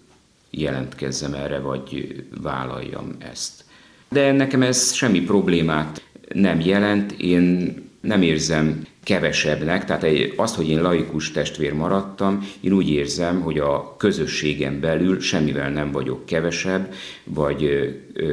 jelentkezzem 0.50 1.34
erre, 1.34 1.58
vagy 1.58 2.16
vállaljam 2.42 3.16
ezt. 3.18 3.64
De 4.08 4.32
nekem 4.32 4.62
ez 4.62 4.92
semmi 4.92 5.20
problémát 5.20 6.02
nem 6.32 6.60
jelent, 6.60 7.12
én 7.12 7.74
nem 8.04 8.22
érzem 8.22 8.86
kevesebbnek, 9.02 9.84
tehát 9.84 10.06
azt, 10.36 10.54
hogy 10.54 10.68
én 10.68 10.82
laikus 10.82 11.30
testvér 11.30 11.72
maradtam, 11.72 12.48
én 12.60 12.72
úgy 12.72 12.90
érzem, 12.90 13.40
hogy 13.40 13.58
a 13.58 13.96
közösségen 13.96 14.80
belül 14.80 15.20
semmivel 15.20 15.70
nem 15.70 15.92
vagyok 15.92 16.26
kevesebb, 16.26 16.94
vagy 17.24 17.88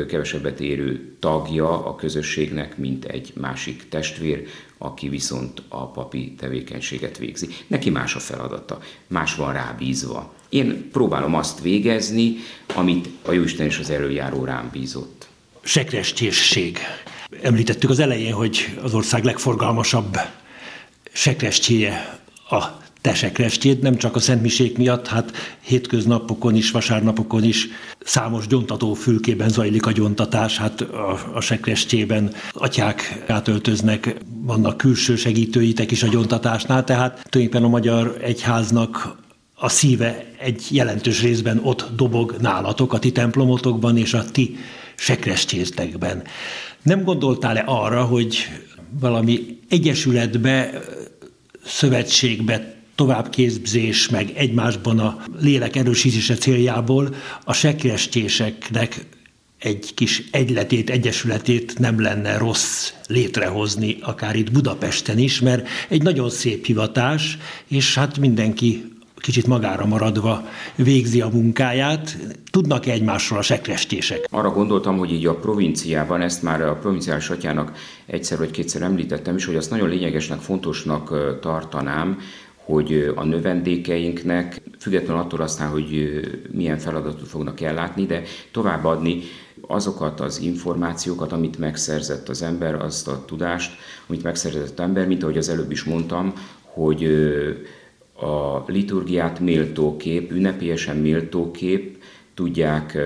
kevesebbet 0.08 0.60
érő 0.60 1.16
tagja 1.20 1.86
a 1.86 1.96
közösségnek, 1.96 2.78
mint 2.78 3.06
egy 3.06 3.34
másik 3.40 3.90
testvér, 3.90 4.48
aki 4.78 5.10
viszont 5.10 5.62
a 5.68 5.92
papi 5.92 6.34
tevékenységet 6.38 7.18
végzi. 7.18 7.48
Neki 7.68 7.90
más 7.90 8.16
a 8.16 8.20
feladata, 8.20 8.80
más 9.08 9.36
van 9.36 9.54
rábízva. 9.54 10.34
Én 10.50 10.90
próbálom 10.92 11.36
azt 11.36 11.62
végezni, 11.62 12.36
amit 12.76 13.10
a 13.26 13.32
Jóisten 13.32 13.66
és 13.66 13.80
az 13.80 13.90
előjáró 13.90 14.44
rám 14.44 14.70
bízott. 14.72 15.28
Sekrestjészség. 15.62 16.78
Említettük 17.42 17.90
az 17.90 18.00
elején, 18.00 18.34
hogy 18.34 18.78
az 18.84 18.94
ország 18.94 19.24
legforgalmasabb 19.24 20.18
sekrestjéje 21.12 22.20
a 22.50 22.80
te 23.02 23.32
nem 23.82 23.98
csak 23.98 24.16
a 24.16 24.20
szentmisék 24.20 24.78
miatt, 24.78 25.08
hát 25.08 25.32
hétköznapokon 25.60 26.56
is, 26.56 26.72
vasárnapokon 26.72 27.44
is 27.44 27.68
számos 28.00 28.48
gyontató 28.48 28.94
fülkében 28.94 29.50
zajlik 29.50 29.86
a 29.86 29.92
gyontatás, 29.92 30.58
hát 30.58 30.82
a, 30.82 31.20
a 31.34 31.42
sekrestjében 31.42 32.34
atyák 32.52 33.24
átöltöznek, 33.28 34.16
vannak 34.42 34.78
külső 34.78 35.16
segítőitek 35.16 35.92
is 35.92 36.04
a 36.04 36.08
gyontatásnál, 36.08 36.84
tehát 36.84 37.12
tulajdonképpen 37.30 37.64
a 37.64 37.72
magyar 37.72 38.18
egyháznak 38.22 39.20
a 39.56 39.70
szíve 39.70 40.26
egy 40.40 40.68
jelentős 40.70 41.22
részben 41.22 41.60
ott 41.64 41.90
dobog 41.96 42.36
nálatok, 42.40 42.94
a 42.94 43.00
ti 43.00 43.12
templomotokban 43.12 43.98
és 43.98 44.14
a 44.14 44.26
ti 44.32 44.58
sekrestjéztekben. 45.02 46.24
Nem 46.84 47.04
gondoltál-e 47.04 47.64
arra, 47.66 48.04
hogy 48.04 48.48
valami 49.00 49.58
egyesületbe, 49.70 50.82
szövetségbe 51.66 52.76
továbbképzés, 52.96 54.10
meg 54.10 54.32
egymásban 54.36 55.00
a 55.00 55.24
lélek 55.40 55.76
erősítése 55.76 56.36
céljából 56.36 57.16
a 57.44 57.54
sekrestjéseknek 57.54 59.06
egy 59.60 59.94
kis 59.94 60.24
egyletét, 60.32 60.90
egyesületét 60.90 61.80
nem 61.80 62.02
lenne 62.02 62.38
rossz 62.38 62.92
létrehozni, 63.08 63.98
akár 64.02 64.36
itt 64.36 64.52
Budapesten 64.52 65.18
is, 65.18 65.40
mert 65.40 65.68
egy 65.90 66.02
nagyon 66.02 66.30
szép 66.30 66.66
hivatás, 66.66 67.38
és 67.68 67.96
hát 67.96 68.18
mindenki 68.18 68.92
kicsit 69.22 69.48
magára 69.48 69.86
maradva 69.86 70.46
végzi 70.76 71.22
a 71.22 71.30
munkáját. 71.34 72.18
Tudnak-e 72.52 72.92
egymásról 72.92 73.40
a 73.40 73.42
sekrestések? 73.42 74.28
Arra 74.30 74.50
gondoltam, 74.50 74.98
hogy 74.98 75.12
így 75.12 75.26
a 75.26 75.36
provinciában, 75.36 76.22
ezt 76.22 76.44
már 76.44 76.62
a 76.62 76.76
provinciális 76.76 77.30
atyának 77.30 77.72
egyszer 78.06 78.38
vagy 78.38 78.52
kétszer 78.52 78.82
említettem 78.82 79.36
is, 79.36 79.46
hogy 79.46 79.56
azt 79.56 79.70
nagyon 79.70 79.90
lényegesnek, 79.90 80.40
fontosnak 80.40 81.40
tartanám, 81.40 82.20
hogy 82.56 83.12
a 83.16 83.24
növendékeinknek, 83.24 84.62
függetlenül 84.80 85.22
attól 85.22 85.42
aztán, 85.42 85.70
hogy 85.70 86.20
milyen 86.52 86.78
feladatot 86.78 87.28
fognak 87.28 87.62
ellátni, 87.62 88.06
de 88.06 88.22
továbbadni 88.52 89.22
azokat 89.68 90.20
az 90.20 90.40
információkat, 90.40 91.32
amit 91.32 91.58
megszerzett 91.58 92.30
az 92.30 92.42
ember, 92.42 92.76
azt 92.76 93.08
a 93.08 93.24
tudást, 93.26 93.72
amit 94.08 94.24
megszerzett 94.24 94.80
az 94.80 94.86
ember, 94.86 95.08
mint 95.08 95.24
ahogy 95.24 95.38
az 95.38 95.50
előbb 95.50 95.72
is 95.72 95.84
mondtam, 95.84 96.34
hogy 96.62 97.08
a 98.22 98.64
liturgiát 98.68 99.40
méltókép, 99.40 100.32
ünnepélyesen 100.32 100.98
méltókép 100.98 101.98
tudják 102.34 102.98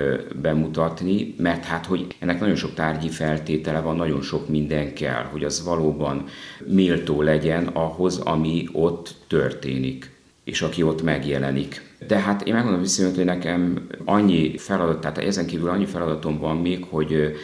bemutatni, 0.41 1.33
mert 1.37 1.63
hát, 1.63 1.85
hogy 1.85 2.07
ennek 2.19 2.39
nagyon 2.39 2.55
sok 2.55 2.73
tárgyi 2.73 3.09
feltétele 3.09 3.79
van, 3.79 3.95
nagyon 3.95 4.21
sok 4.21 4.49
minden 4.49 4.93
kell, 4.93 5.23
hogy 5.23 5.43
az 5.43 5.63
valóban 5.63 6.25
méltó 6.65 7.21
legyen 7.21 7.67
ahhoz, 7.67 8.17
ami 8.17 8.67
ott 8.71 9.15
történik, 9.27 10.11
és 10.43 10.61
aki 10.61 10.83
ott 10.83 11.03
megjelenik. 11.03 11.93
De 12.07 12.19
hát 12.19 12.47
én 12.47 12.53
megmondom 12.53 12.81
viszont, 12.81 13.15
hogy 13.15 13.25
nekem 13.25 13.87
annyi 14.05 14.57
feladat, 14.57 15.01
tehát 15.01 15.17
ezen 15.17 15.45
kívül 15.45 15.69
annyi 15.69 15.85
feladatom 15.85 16.37
van 16.39 16.57
még, 16.57 16.85
hogy 16.89 17.35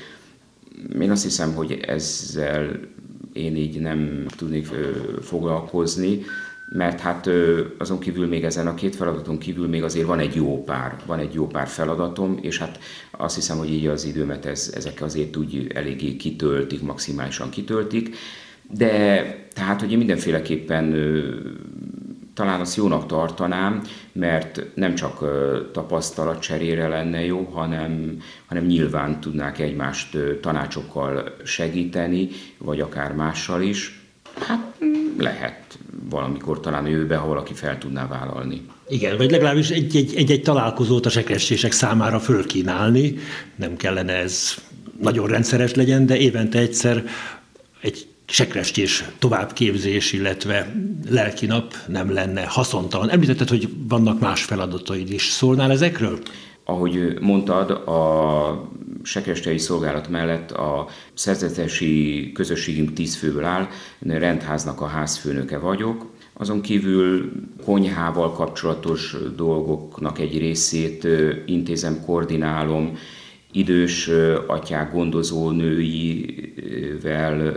én 1.01 1.11
azt 1.11 1.23
hiszem, 1.23 1.53
hogy 1.53 1.79
ezzel 1.87 2.79
én 3.33 3.55
így 3.55 3.79
nem 3.79 4.25
tudnék 4.37 4.67
foglalkozni, 5.21 6.21
mert 6.73 6.99
hát 6.99 7.29
azon 7.77 7.99
kívül 7.99 8.27
még 8.27 8.43
ezen 8.43 8.67
a 8.67 8.73
két 8.73 8.95
feladaton 8.95 9.37
kívül 9.37 9.67
még 9.67 9.83
azért 9.83 10.05
van 10.05 10.19
egy 10.19 10.35
jó 10.35 10.63
pár, 10.63 10.95
van 11.05 11.19
egy 11.19 11.33
jó 11.33 11.47
pár 11.47 11.67
feladatom, 11.67 12.37
és 12.41 12.57
hát 12.57 12.79
azt 13.11 13.35
hiszem, 13.35 13.57
hogy 13.57 13.71
így 13.71 13.87
az 13.87 14.05
időmet 14.05 14.45
ez, 14.45 14.71
ezek 14.75 15.01
azért 15.01 15.37
úgy 15.37 15.67
eléggé 15.73 16.15
kitöltik, 16.15 16.81
maximálisan 16.81 17.49
kitöltik, 17.49 18.15
de 18.73 19.23
tehát, 19.53 19.79
hogy 19.79 19.91
én 19.91 19.97
mindenféleképpen 19.97 20.93
talán 22.33 22.59
azt 22.59 22.75
jónak 22.75 23.05
tartanám, 23.05 23.81
mert 24.11 24.65
nem 24.75 24.95
csak 24.95 25.25
tapasztalatcserére 25.71 26.87
lenne 26.87 27.25
jó, 27.25 27.49
hanem, 27.53 28.21
hanem 28.45 28.65
nyilván 28.65 29.19
tudnák 29.19 29.59
egymást 29.59 30.17
tanácsokkal 30.41 31.35
segíteni, 31.43 32.29
vagy 32.57 32.79
akár 32.79 33.13
mással 33.13 33.61
is. 33.61 34.00
Hát 34.39 34.77
lehet 35.17 35.77
valamikor 36.09 36.59
talán 36.59 36.87
jövőben, 36.87 37.19
ha 37.19 37.27
valaki 37.27 37.53
fel 37.53 37.77
tudná 37.77 38.07
vállalni. 38.07 38.65
Igen, 38.89 39.17
vagy 39.17 39.31
legalábbis 39.31 39.69
egy-egy 39.69 40.41
találkozót 40.43 41.05
a 41.05 41.09
sekrestések 41.09 41.71
számára 41.71 42.19
fölkínálni. 42.19 43.17
Nem 43.55 43.75
kellene 43.75 44.13
ez 44.13 44.55
nagyon 45.01 45.27
rendszeres 45.27 45.73
legyen, 45.73 46.05
de 46.05 46.17
évente 46.17 46.59
egyszer 46.59 47.03
egy 47.81 48.07
sekrestés 48.25 49.03
továbbképzés, 49.19 50.13
illetve 50.13 50.73
lelki 51.09 51.45
nap 51.45 51.75
nem 51.87 52.13
lenne 52.13 52.45
haszontalan. 52.45 53.09
Említetted, 53.09 53.49
hogy 53.49 53.69
vannak 53.87 54.19
más 54.19 54.43
feladataid 54.43 55.11
is. 55.11 55.29
Szólnál 55.29 55.71
ezekről? 55.71 56.19
Ahogy 56.63 57.17
mondtad, 57.19 57.71
a 57.71 58.69
sekrestei 59.03 59.57
szolgálat 59.57 60.09
mellett 60.09 60.51
a 60.51 60.87
szerzetesi 61.13 62.31
közösségünk 62.33 62.93
tíz 62.93 63.15
főből 63.15 63.43
áll, 63.43 63.67
rendháznak 63.99 64.81
a 64.81 64.85
házfőnöke 64.85 65.57
vagyok, 65.57 66.05
azon 66.33 66.61
kívül 66.61 67.31
konyhával 67.65 68.31
kapcsolatos 68.31 69.15
dolgoknak 69.35 70.19
egy 70.19 70.37
részét 70.37 71.07
intézem, 71.45 72.01
koordinálom, 72.05 72.97
idős 73.51 74.09
atyák 74.47 74.93
gondozó 74.93 75.49
nőivel 75.49 77.03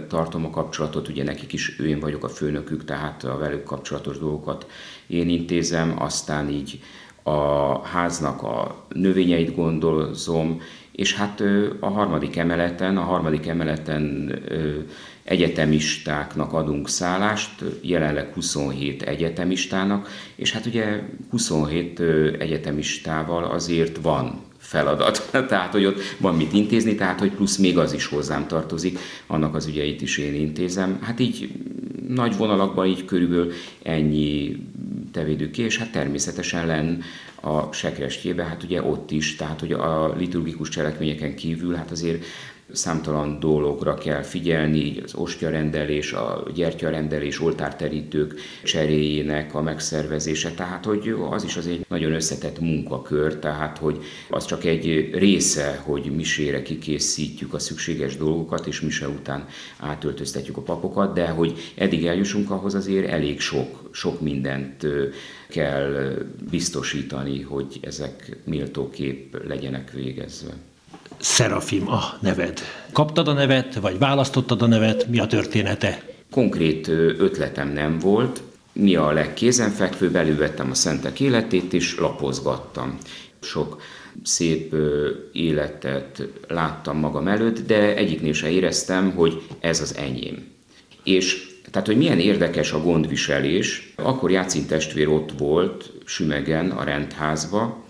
tartom 0.07 0.45
a 0.45 0.51
kapcsolatot, 0.51 1.09
ugye 1.09 1.25
nekik 1.25 1.53
is 1.53 1.79
én 1.79 2.01
vagyok 2.01 2.25
a 2.25 2.29
főnökük, 2.29 2.85
tehát 2.85 3.25
a 3.25 3.39
velük 3.39 3.63
kapcsolatos 3.63 4.19
dolgokat 4.19 4.67
én 5.07 5.29
intézem, 5.29 5.95
aztán 5.99 6.49
így 6.49 6.81
a 7.25 7.79
háznak 7.87 8.43
a 8.43 8.85
növényeit 8.89 9.55
gondozom, 9.55 10.61
és 10.93 11.15
hát 11.15 11.43
a 11.81 11.89
harmadik 11.89 12.37
emeleten, 12.37 12.97
a 12.97 13.03
harmadik 13.03 13.47
emeleten 13.47 14.35
egyetemistáknak 15.25 16.53
adunk 16.53 16.89
szállást, 16.89 17.65
jelenleg 17.81 18.33
27 18.35 19.03
egyetemistának, 19.03 20.09
és 20.37 20.53
hát 20.53 20.67
ugye 20.67 21.03
27 21.31 22.01
egyetemistával 22.39 23.45
azért 23.45 23.99
van 24.03 24.43
feladat, 24.59 25.31
tehát 25.49 25.73
hogy 25.73 25.85
ott 25.85 26.01
van 26.19 26.37
mit 26.37 26.53
intézni, 26.53 26.95
tehát 26.95 27.21
hogy 27.21 27.31
plusz 27.31 27.57
még 27.57 27.79
az 27.79 27.93
is 27.93 28.07
hozzám 28.07 28.47
tartozik, 28.47 28.99
annak 29.27 29.55
az 29.55 29.67
ügyeit 29.67 30.03
is 30.03 30.19
én 30.19 30.35
intézem. 30.35 30.99
Hát 31.03 31.21
így 31.21 31.53
nagy 32.09 32.37
vonalakban 32.37 32.87
így 32.87 33.05
körülbelül 33.05 33.53
ennyi 33.83 34.57
tevédük 35.15 35.51
ki, 35.51 35.63
és 35.63 35.79
hát 35.79 35.93
természetesen 35.93 36.67
len 36.67 37.03
a 37.41 37.73
sekrestjébe, 37.73 38.45
hát 38.45 38.63
ugye 38.63 38.83
ott 38.83 39.11
is, 39.11 39.37
tehát 39.37 39.61
hogy 39.61 39.73
a 39.73 40.15
liturgikus 40.17 40.69
cselekményeken 40.69 41.35
kívül, 41.35 41.75
hát 41.75 41.91
azért 41.91 42.25
számtalan 42.73 43.41
dologra 43.41 43.95
kell 43.95 44.23
figyelni, 44.23 44.79
így 44.79 45.03
az 45.05 45.15
ostyarendelés, 45.15 46.13
a 46.13 46.43
gyertyarendelés, 46.55 47.41
oltárterítők 47.41 48.41
cseréjének 48.65 49.55
a 49.55 49.63
megszervezése, 49.63 50.51
tehát 50.51 50.85
hogy 50.85 51.17
az 51.31 51.45
is 51.45 51.57
az 51.57 51.67
egy 51.67 51.85
nagyon 51.89 52.13
összetett 52.13 52.61
munkakör, 52.61 53.39
tehát 53.39 53.79
hogy 53.79 54.05
az 54.31 54.45
csak 54.45 54.65
egy 54.65 55.11
része, 55.13 55.81
hogy 55.85 56.13
misére 56.17 56.63
kikészítjük 56.63 57.55
a 57.55 57.59
szükséges 57.59 58.17
dolgokat, 58.17 58.67
és 58.67 58.81
mise 58.81 59.09
után 59.09 59.47
átöltöztetjük 59.79 60.57
a 60.57 60.63
papokat, 60.63 61.15
de 61.15 61.29
hogy 61.29 61.59
eddig 61.75 62.07
eljussunk 62.07 62.51
ahhoz 62.51 62.75
azért 62.75 63.09
elég 63.09 63.41
sok, 63.41 63.89
sok 63.93 64.21
mindent 64.21 64.87
kell 65.49 66.17
biztosítani, 66.51 67.41
hogy 67.41 67.79
ezek 67.83 68.37
méltóképp 68.45 69.35
legyenek 69.47 69.91
végezve. 69.91 70.53
Szerafim 71.19 71.89
a 71.89 72.03
neved. 72.21 72.61
Kaptad 72.93 73.29
a 73.29 73.33
nevet, 73.33 73.75
vagy 73.75 73.99
választottad 73.99 74.63
a 74.63 74.67
nevet? 74.67 75.07
Mi 75.07 75.19
a 75.19 75.27
története? 75.27 76.03
Konkrét 76.31 76.89
ötletem 77.19 77.69
nem 77.69 77.99
volt. 77.99 78.43
Mi 78.73 78.95
a 78.97 79.13
legkézenfekvőbb, 79.13 80.17
elővettem 80.17 80.71
a 80.71 80.75
szentek 80.75 81.21
életét, 81.21 81.73
és 81.73 81.99
lapozgattam. 81.99 82.99
Sok 83.41 83.83
szép 84.23 84.75
életet 85.33 86.29
láttam 86.49 86.99
magam 86.99 87.29
előtt, 87.29 87.67
de 87.67 87.97
egyiknél 87.97 88.33
se 88.33 88.51
éreztem, 88.51 89.11
hogy 89.11 89.43
ez 89.61 89.81
az 89.81 89.97
enyém. 89.97 90.47
És 91.05 91.53
tehát, 91.71 91.89
hogy 91.89 91.97
milyen 91.97 92.19
érdekes 92.19 92.73
a 92.73 92.83
gondviselés, 92.83 93.93
akkor 93.97 94.31
Játszin 94.31 94.67
testvér 94.67 95.09
ott 95.09 95.31
volt 95.39 95.93
Sümegen 96.05 96.71
a 96.71 96.85
rendházba, 96.85 97.84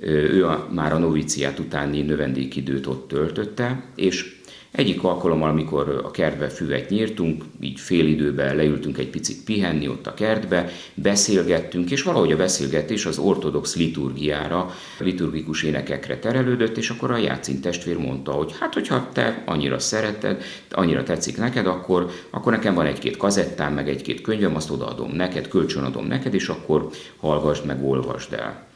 ő 0.00 0.46
a, 0.46 0.68
már 0.72 0.92
a 0.92 0.98
noviciát 0.98 1.58
utáni 1.58 2.02
növendékidőt 2.02 2.86
ott 2.86 3.08
töltötte, 3.08 3.82
és 3.94 4.36
egyik 4.70 5.04
alkalommal, 5.04 5.50
amikor 5.50 6.00
a 6.04 6.10
kertbe 6.10 6.48
füvet 6.48 6.90
nyírtunk, 6.90 7.44
így 7.60 7.80
fél 7.80 8.06
időben 8.06 8.56
leültünk 8.56 8.98
egy 8.98 9.08
picit 9.08 9.44
pihenni 9.44 9.88
ott 9.88 10.06
a 10.06 10.14
kertbe, 10.14 10.70
beszélgettünk, 10.94 11.90
és 11.90 12.02
valahogy 12.02 12.32
a 12.32 12.36
beszélgetés 12.36 13.06
az 13.06 13.18
ortodox 13.18 13.76
liturgiára, 13.76 14.74
liturgikus 14.98 15.62
énekekre 15.62 16.18
terelődött, 16.18 16.76
és 16.76 16.90
akkor 16.90 17.10
a 17.10 17.16
játszint 17.16 17.60
testvér 17.60 17.98
mondta, 17.98 18.32
hogy 18.32 18.54
hát, 18.60 18.74
hogyha 18.74 19.08
te 19.12 19.42
annyira 19.46 19.78
szereted, 19.78 20.42
annyira 20.70 21.02
tetszik 21.02 21.36
neked, 21.36 21.66
akkor, 21.66 22.10
akkor 22.30 22.52
nekem 22.52 22.74
van 22.74 22.86
egy-két 22.86 23.16
kazettám, 23.16 23.74
meg 23.74 23.88
egy-két 23.88 24.20
könyvem, 24.20 24.56
azt 24.56 24.70
odaadom 24.70 25.10
neked, 25.12 25.48
kölcsönadom 25.48 26.06
neked, 26.06 26.34
és 26.34 26.48
akkor 26.48 26.88
hallgassd 27.16 27.64
meg, 27.64 27.84
olvasd 27.84 28.32
el. 28.32 28.67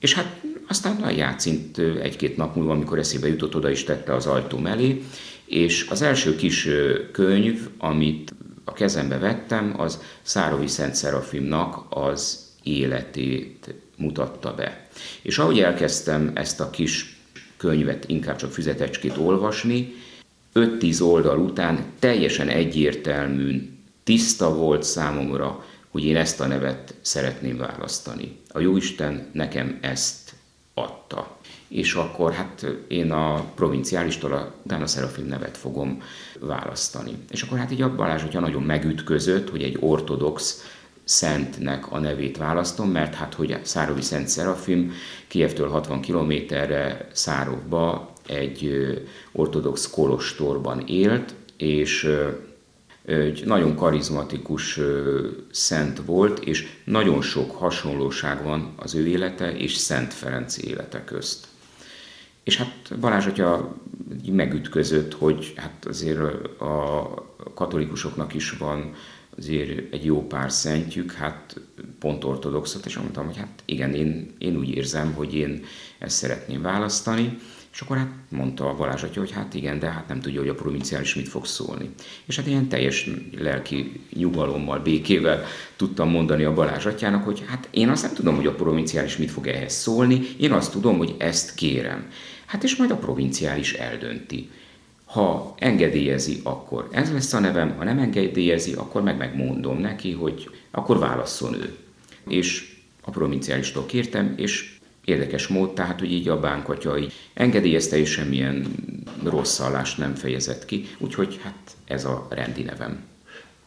És 0.00 0.14
hát 0.14 0.40
aztán 0.68 0.96
a 1.02 1.10
játszint 1.10 1.78
egy-két 1.78 2.36
nap 2.36 2.54
múlva, 2.54 2.72
amikor 2.72 2.98
eszébe 2.98 3.28
jutott, 3.28 3.54
oda 3.54 3.70
is 3.70 3.84
tette 3.84 4.14
az 4.14 4.26
ajtó 4.26 4.58
mellé, 4.58 5.02
és 5.44 5.86
az 5.90 6.02
első 6.02 6.36
kis 6.36 6.68
könyv, 7.12 7.68
amit 7.78 8.34
a 8.64 8.72
kezembe 8.72 9.18
vettem, 9.18 9.74
az 9.76 10.00
Szárovi 10.22 10.66
Szent 10.66 10.94
Szerafimnak 10.94 11.86
az 11.88 12.48
életét 12.62 13.74
mutatta 13.96 14.54
be. 14.54 14.88
És 15.22 15.38
ahogy 15.38 15.60
elkezdtem 15.60 16.30
ezt 16.34 16.60
a 16.60 16.70
kis 16.70 17.18
könyvet, 17.56 18.08
inkább 18.08 18.36
csak 18.36 18.52
füzetecskét 18.52 19.16
olvasni. 19.16 19.94
5-10 20.54 21.02
oldal 21.02 21.38
után 21.38 21.84
teljesen 21.98 22.48
egyértelműen 22.48 23.78
tiszta 24.04 24.54
volt 24.54 24.82
számomra, 24.82 25.64
hogy 25.90 26.04
én 26.04 26.16
ezt 26.16 26.40
a 26.40 26.46
nevet 26.46 26.94
szeretném 27.00 27.56
választani. 27.56 28.38
A 28.48 28.60
Jóisten 28.60 29.30
nekem 29.32 29.78
ezt 29.80 30.32
adta. 30.74 31.38
És 31.68 31.94
akkor 31.94 32.32
hát 32.32 32.66
én 32.88 33.12
a 33.12 33.44
provinciálistól 33.54 34.54
utána 34.64 34.86
Szerafim 34.86 35.26
nevet 35.26 35.56
fogom 35.56 36.02
választani. 36.40 37.12
És 37.30 37.42
akkor 37.42 37.58
hát 37.58 37.70
így 37.70 37.82
a 37.82 37.94
Balázs, 37.94 38.22
hogyha 38.22 38.40
nagyon 38.40 38.62
megütközött, 38.62 39.50
hogy 39.50 39.62
egy 39.62 39.76
ortodox 39.80 40.64
szentnek 41.04 41.92
a 41.92 41.98
nevét 41.98 42.36
választom, 42.36 42.90
mert 42.90 43.14
hát 43.14 43.34
hogy 43.34 43.58
Szárovi 43.62 44.02
Szent 44.02 44.28
Szerafim 44.28 44.92
Kievtől 45.26 45.68
60 45.68 46.00
kilométerre 46.00 47.08
Szárovba 47.12 48.12
egy 48.26 48.70
ortodox 49.32 49.90
kolostorban 49.90 50.84
élt, 50.86 51.34
és 51.56 52.08
egy 53.04 53.42
nagyon 53.44 53.76
karizmatikus 53.76 54.80
szent 55.50 56.02
volt, 56.04 56.38
és 56.38 56.66
nagyon 56.84 57.22
sok 57.22 57.50
hasonlóság 57.50 58.42
van 58.42 58.72
az 58.76 58.94
ő 58.94 59.06
élete 59.06 59.56
és 59.56 59.76
Szent 59.76 60.14
Ferenc 60.14 60.58
élete 60.58 61.04
közt. 61.04 61.46
És 62.42 62.56
hát 62.56 62.98
Balázs 63.00 63.26
atya 63.26 63.76
megütközött, 64.32 65.14
hogy 65.14 65.52
hát 65.56 65.84
azért 65.84 66.20
a 66.60 67.14
katolikusoknak 67.54 68.34
is 68.34 68.50
van 68.50 68.94
azért 69.38 69.92
egy 69.92 70.04
jó 70.04 70.26
pár 70.26 70.52
szentjük, 70.52 71.12
hát 71.12 71.60
pont 71.98 72.24
ortodoxot, 72.24 72.86
és 72.86 72.98
mondtam, 72.98 73.26
hogy 73.26 73.36
hát 73.36 73.62
igen, 73.64 73.94
én, 73.94 74.34
én 74.38 74.56
úgy 74.56 74.68
érzem, 74.68 75.12
hogy 75.12 75.34
én 75.34 75.64
ezt 75.98 76.16
szeretném 76.16 76.62
választani, 76.62 77.38
és 77.72 77.80
akkor 77.80 77.96
hát 77.96 78.08
mondta 78.28 78.68
a 78.68 78.76
Balázs 78.76 79.02
atya, 79.02 79.20
hogy 79.20 79.30
hát 79.30 79.54
igen, 79.54 79.78
de 79.78 79.90
hát 79.90 80.08
nem 80.08 80.20
tudja, 80.20 80.40
hogy 80.40 80.48
a 80.48 80.54
provinciális 80.54 81.14
mit 81.14 81.28
fog 81.28 81.46
szólni. 81.46 81.90
És 82.24 82.36
hát 82.36 82.46
ilyen 82.46 82.68
teljes 82.68 83.10
lelki 83.38 84.00
nyugalommal, 84.12 84.78
békével 84.78 85.44
tudtam 85.76 86.10
mondani 86.10 86.44
a 86.44 86.54
Balázs 86.54 86.86
atyának, 86.86 87.24
hogy 87.24 87.44
hát 87.46 87.68
én 87.70 87.88
azt 87.88 88.02
nem 88.02 88.14
tudom, 88.14 88.36
hogy 88.36 88.46
a 88.46 88.54
provinciális 88.54 89.16
mit 89.16 89.30
fog 89.30 89.46
ehhez 89.46 89.72
szólni, 89.72 90.20
én 90.38 90.52
azt 90.52 90.72
tudom, 90.72 90.98
hogy 90.98 91.14
ezt 91.18 91.54
kérem. 91.54 92.10
Hát 92.46 92.64
és 92.64 92.76
majd 92.76 92.90
a 92.90 92.96
provinciális 92.96 93.72
eldönti. 93.72 94.50
Ha 95.04 95.54
engedélyezi, 95.58 96.40
akkor 96.42 96.88
ez 96.90 97.12
lesz 97.12 97.32
a 97.32 97.40
nevem, 97.40 97.76
ha 97.76 97.84
nem 97.84 97.98
engedélyezi, 97.98 98.72
akkor 98.72 99.02
meg 99.02 99.16
megmondom 99.16 99.78
neki, 99.78 100.12
hogy 100.12 100.50
akkor 100.70 100.98
válasszon 100.98 101.54
ő. 101.54 101.76
És 102.28 102.76
a 103.00 103.10
provinciálistól 103.10 103.86
kértem, 103.86 104.34
és 104.36 104.78
érdekes 105.04 105.46
mód, 105.46 105.74
tehát 105.74 105.98
hogy 105.98 106.12
így 106.12 106.28
a 106.28 106.40
bánkatya 106.40 106.98
így 106.98 107.12
engedélyezte, 107.34 107.98
és 107.98 108.10
semmilyen 108.10 108.66
rossz 109.24 109.60
allást 109.60 109.98
nem 109.98 110.14
fejezett 110.14 110.64
ki, 110.64 110.86
úgyhogy 110.98 111.40
hát 111.42 111.76
ez 111.84 112.04
a 112.04 112.26
rendi 112.30 112.62
nevem. 112.62 113.04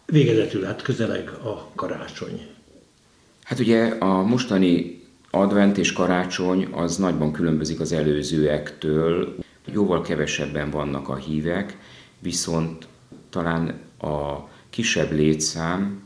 Végezetül 0.06 0.64
hát 0.64 0.82
közeleg 0.82 1.30
a 1.30 1.72
karácsony. 1.76 2.42
Hát 3.44 3.60
ugye 3.60 3.86
a 3.86 4.22
mostani 4.22 5.02
advent 5.30 5.78
és 5.78 5.94
karácsony 5.94 6.68
az 6.72 6.98
nagyban 6.98 7.32
különbözik 7.32 7.80
az 7.80 7.92
előzőektől. 7.92 9.36
Jóval 9.72 10.02
kevesebben 10.02 10.70
vannak 10.70 11.10
a 11.10 11.16
hívek, 11.16 11.78
viszont 12.20 12.88
talán 13.30 13.80
a 14.00 14.48
kisebb 14.70 15.12
létszám 15.12 16.04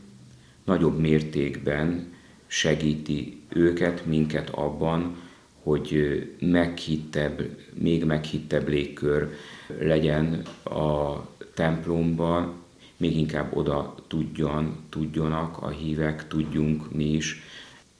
nagyobb 0.64 0.98
mértékben 0.98 2.12
segíti 2.46 3.37
őket, 3.48 4.06
minket 4.06 4.50
abban, 4.50 5.16
hogy 5.62 6.22
meghittebb, 6.40 7.56
még 7.74 8.04
meghittebb 8.04 8.68
légkör 8.68 9.32
legyen 9.78 10.42
a 10.64 11.20
templomban, 11.54 12.54
még 12.96 13.16
inkább 13.16 13.56
oda 13.56 13.94
tudjon, 14.08 14.76
tudjonak 14.88 15.62
a 15.62 15.68
hívek, 15.68 16.28
tudjunk 16.28 16.92
mi 16.92 17.12
is 17.12 17.40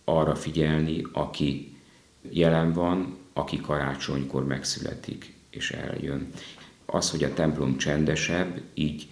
arra 0.05 0.35
figyelni, 0.35 1.03
aki 1.13 1.77
jelen 2.31 2.73
van, 2.73 3.17
aki 3.33 3.57
karácsonykor 3.57 4.47
megszületik 4.47 5.35
és 5.51 5.71
eljön. 5.71 6.29
Az, 6.87 7.11
hogy 7.11 7.25
a 7.25 7.35
templom 7.35 7.77
csendesebb, 7.77 8.61
így 8.75 9.09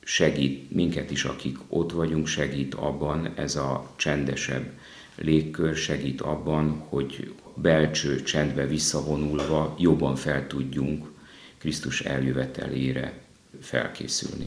segít 0.00 0.70
minket 0.70 1.10
is, 1.10 1.24
akik 1.24 1.58
ott 1.68 1.92
vagyunk, 1.92 2.26
segít 2.26 2.74
abban, 2.74 3.32
ez 3.34 3.56
a 3.56 3.92
csendesebb 3.96 4.72
légkör 5.16 5.76
segít 5.76 6.20
abban, 6.20 6.84
hogy 6.88 7.34
belcső 7.54 8.22
csendbe 8.22 8.66
visszavonulva 8.66 9.74
jobban 9.78 10.16
fel 10.16 10.46
tudjunk 10.46 11.10
Krisztus 11.58 12.00
eljövetelére 12.00 13.18
felkészülni. 13.60 14.46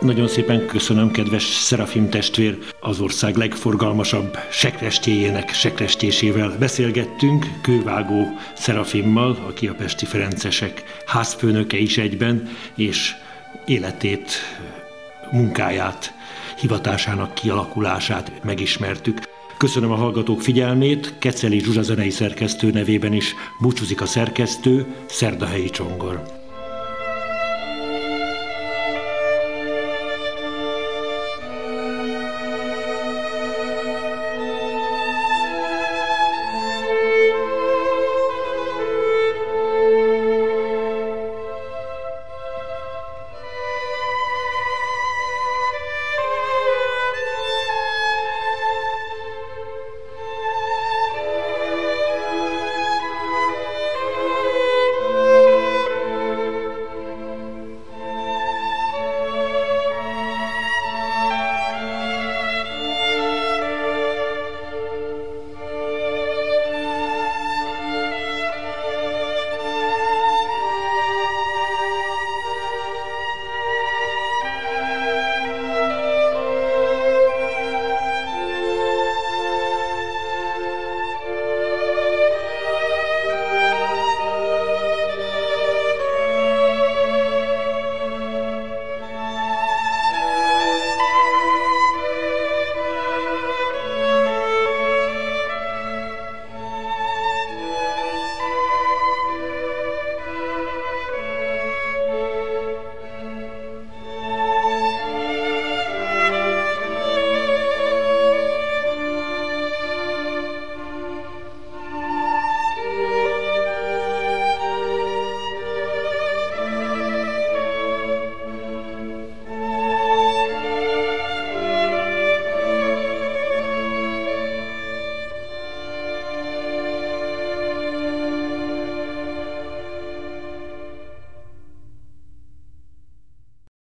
Nagyon 0.00 0.28
szépen 0.28 0.66
köszönöm, 0.66 1.10
kedves 1.10 1.42
Szerafim 1.42 2.08
testvér, 2.08 2.58
az 2.80 3.00
ország 3.00 3.36
legforgalmasabb 3.36 4.38
sekrestjéjének 4.50 5.52
sekrestjésével 5.52 6.56
beszélgettünk, 6.58 7.46
Kővágó 7.62 8.38
Szerafimmal, 8.54 9.38
aki 9.48 9.66
a 9.66 9.74
Pesti 9.74 10.04
Ferencesek 10.04 11.02
házfőnöke 11.06 11.76
is 11.76 11.98
egyben, 11.98 12.48
és 12.74 13.14
életét, 13.66 14.30
munkáját, 15.30 16.14
hivatásának 16.60 17.34
kialakulását 17.34 18.32
megismertük. 18.44 19.18
Köszönöm 19.56 19.90
a 19.90 19.96
hallgatók 19.96 20.42
figyelmét, 20.42 21.14
Keceli 21.18 21.58
Zsuzsa 21.58 21.82
zenei 21.82 22.10
szerkesztő 22.10 22.70
nevében 22.70 23.12
is 23.12 23.34
búcsúzik 23.60 24.00
a 24.00 24.06
szerkesztő, 24.06 24.86
Szerdahelyi 25.06 25.70
Csongor. 25.70 26.35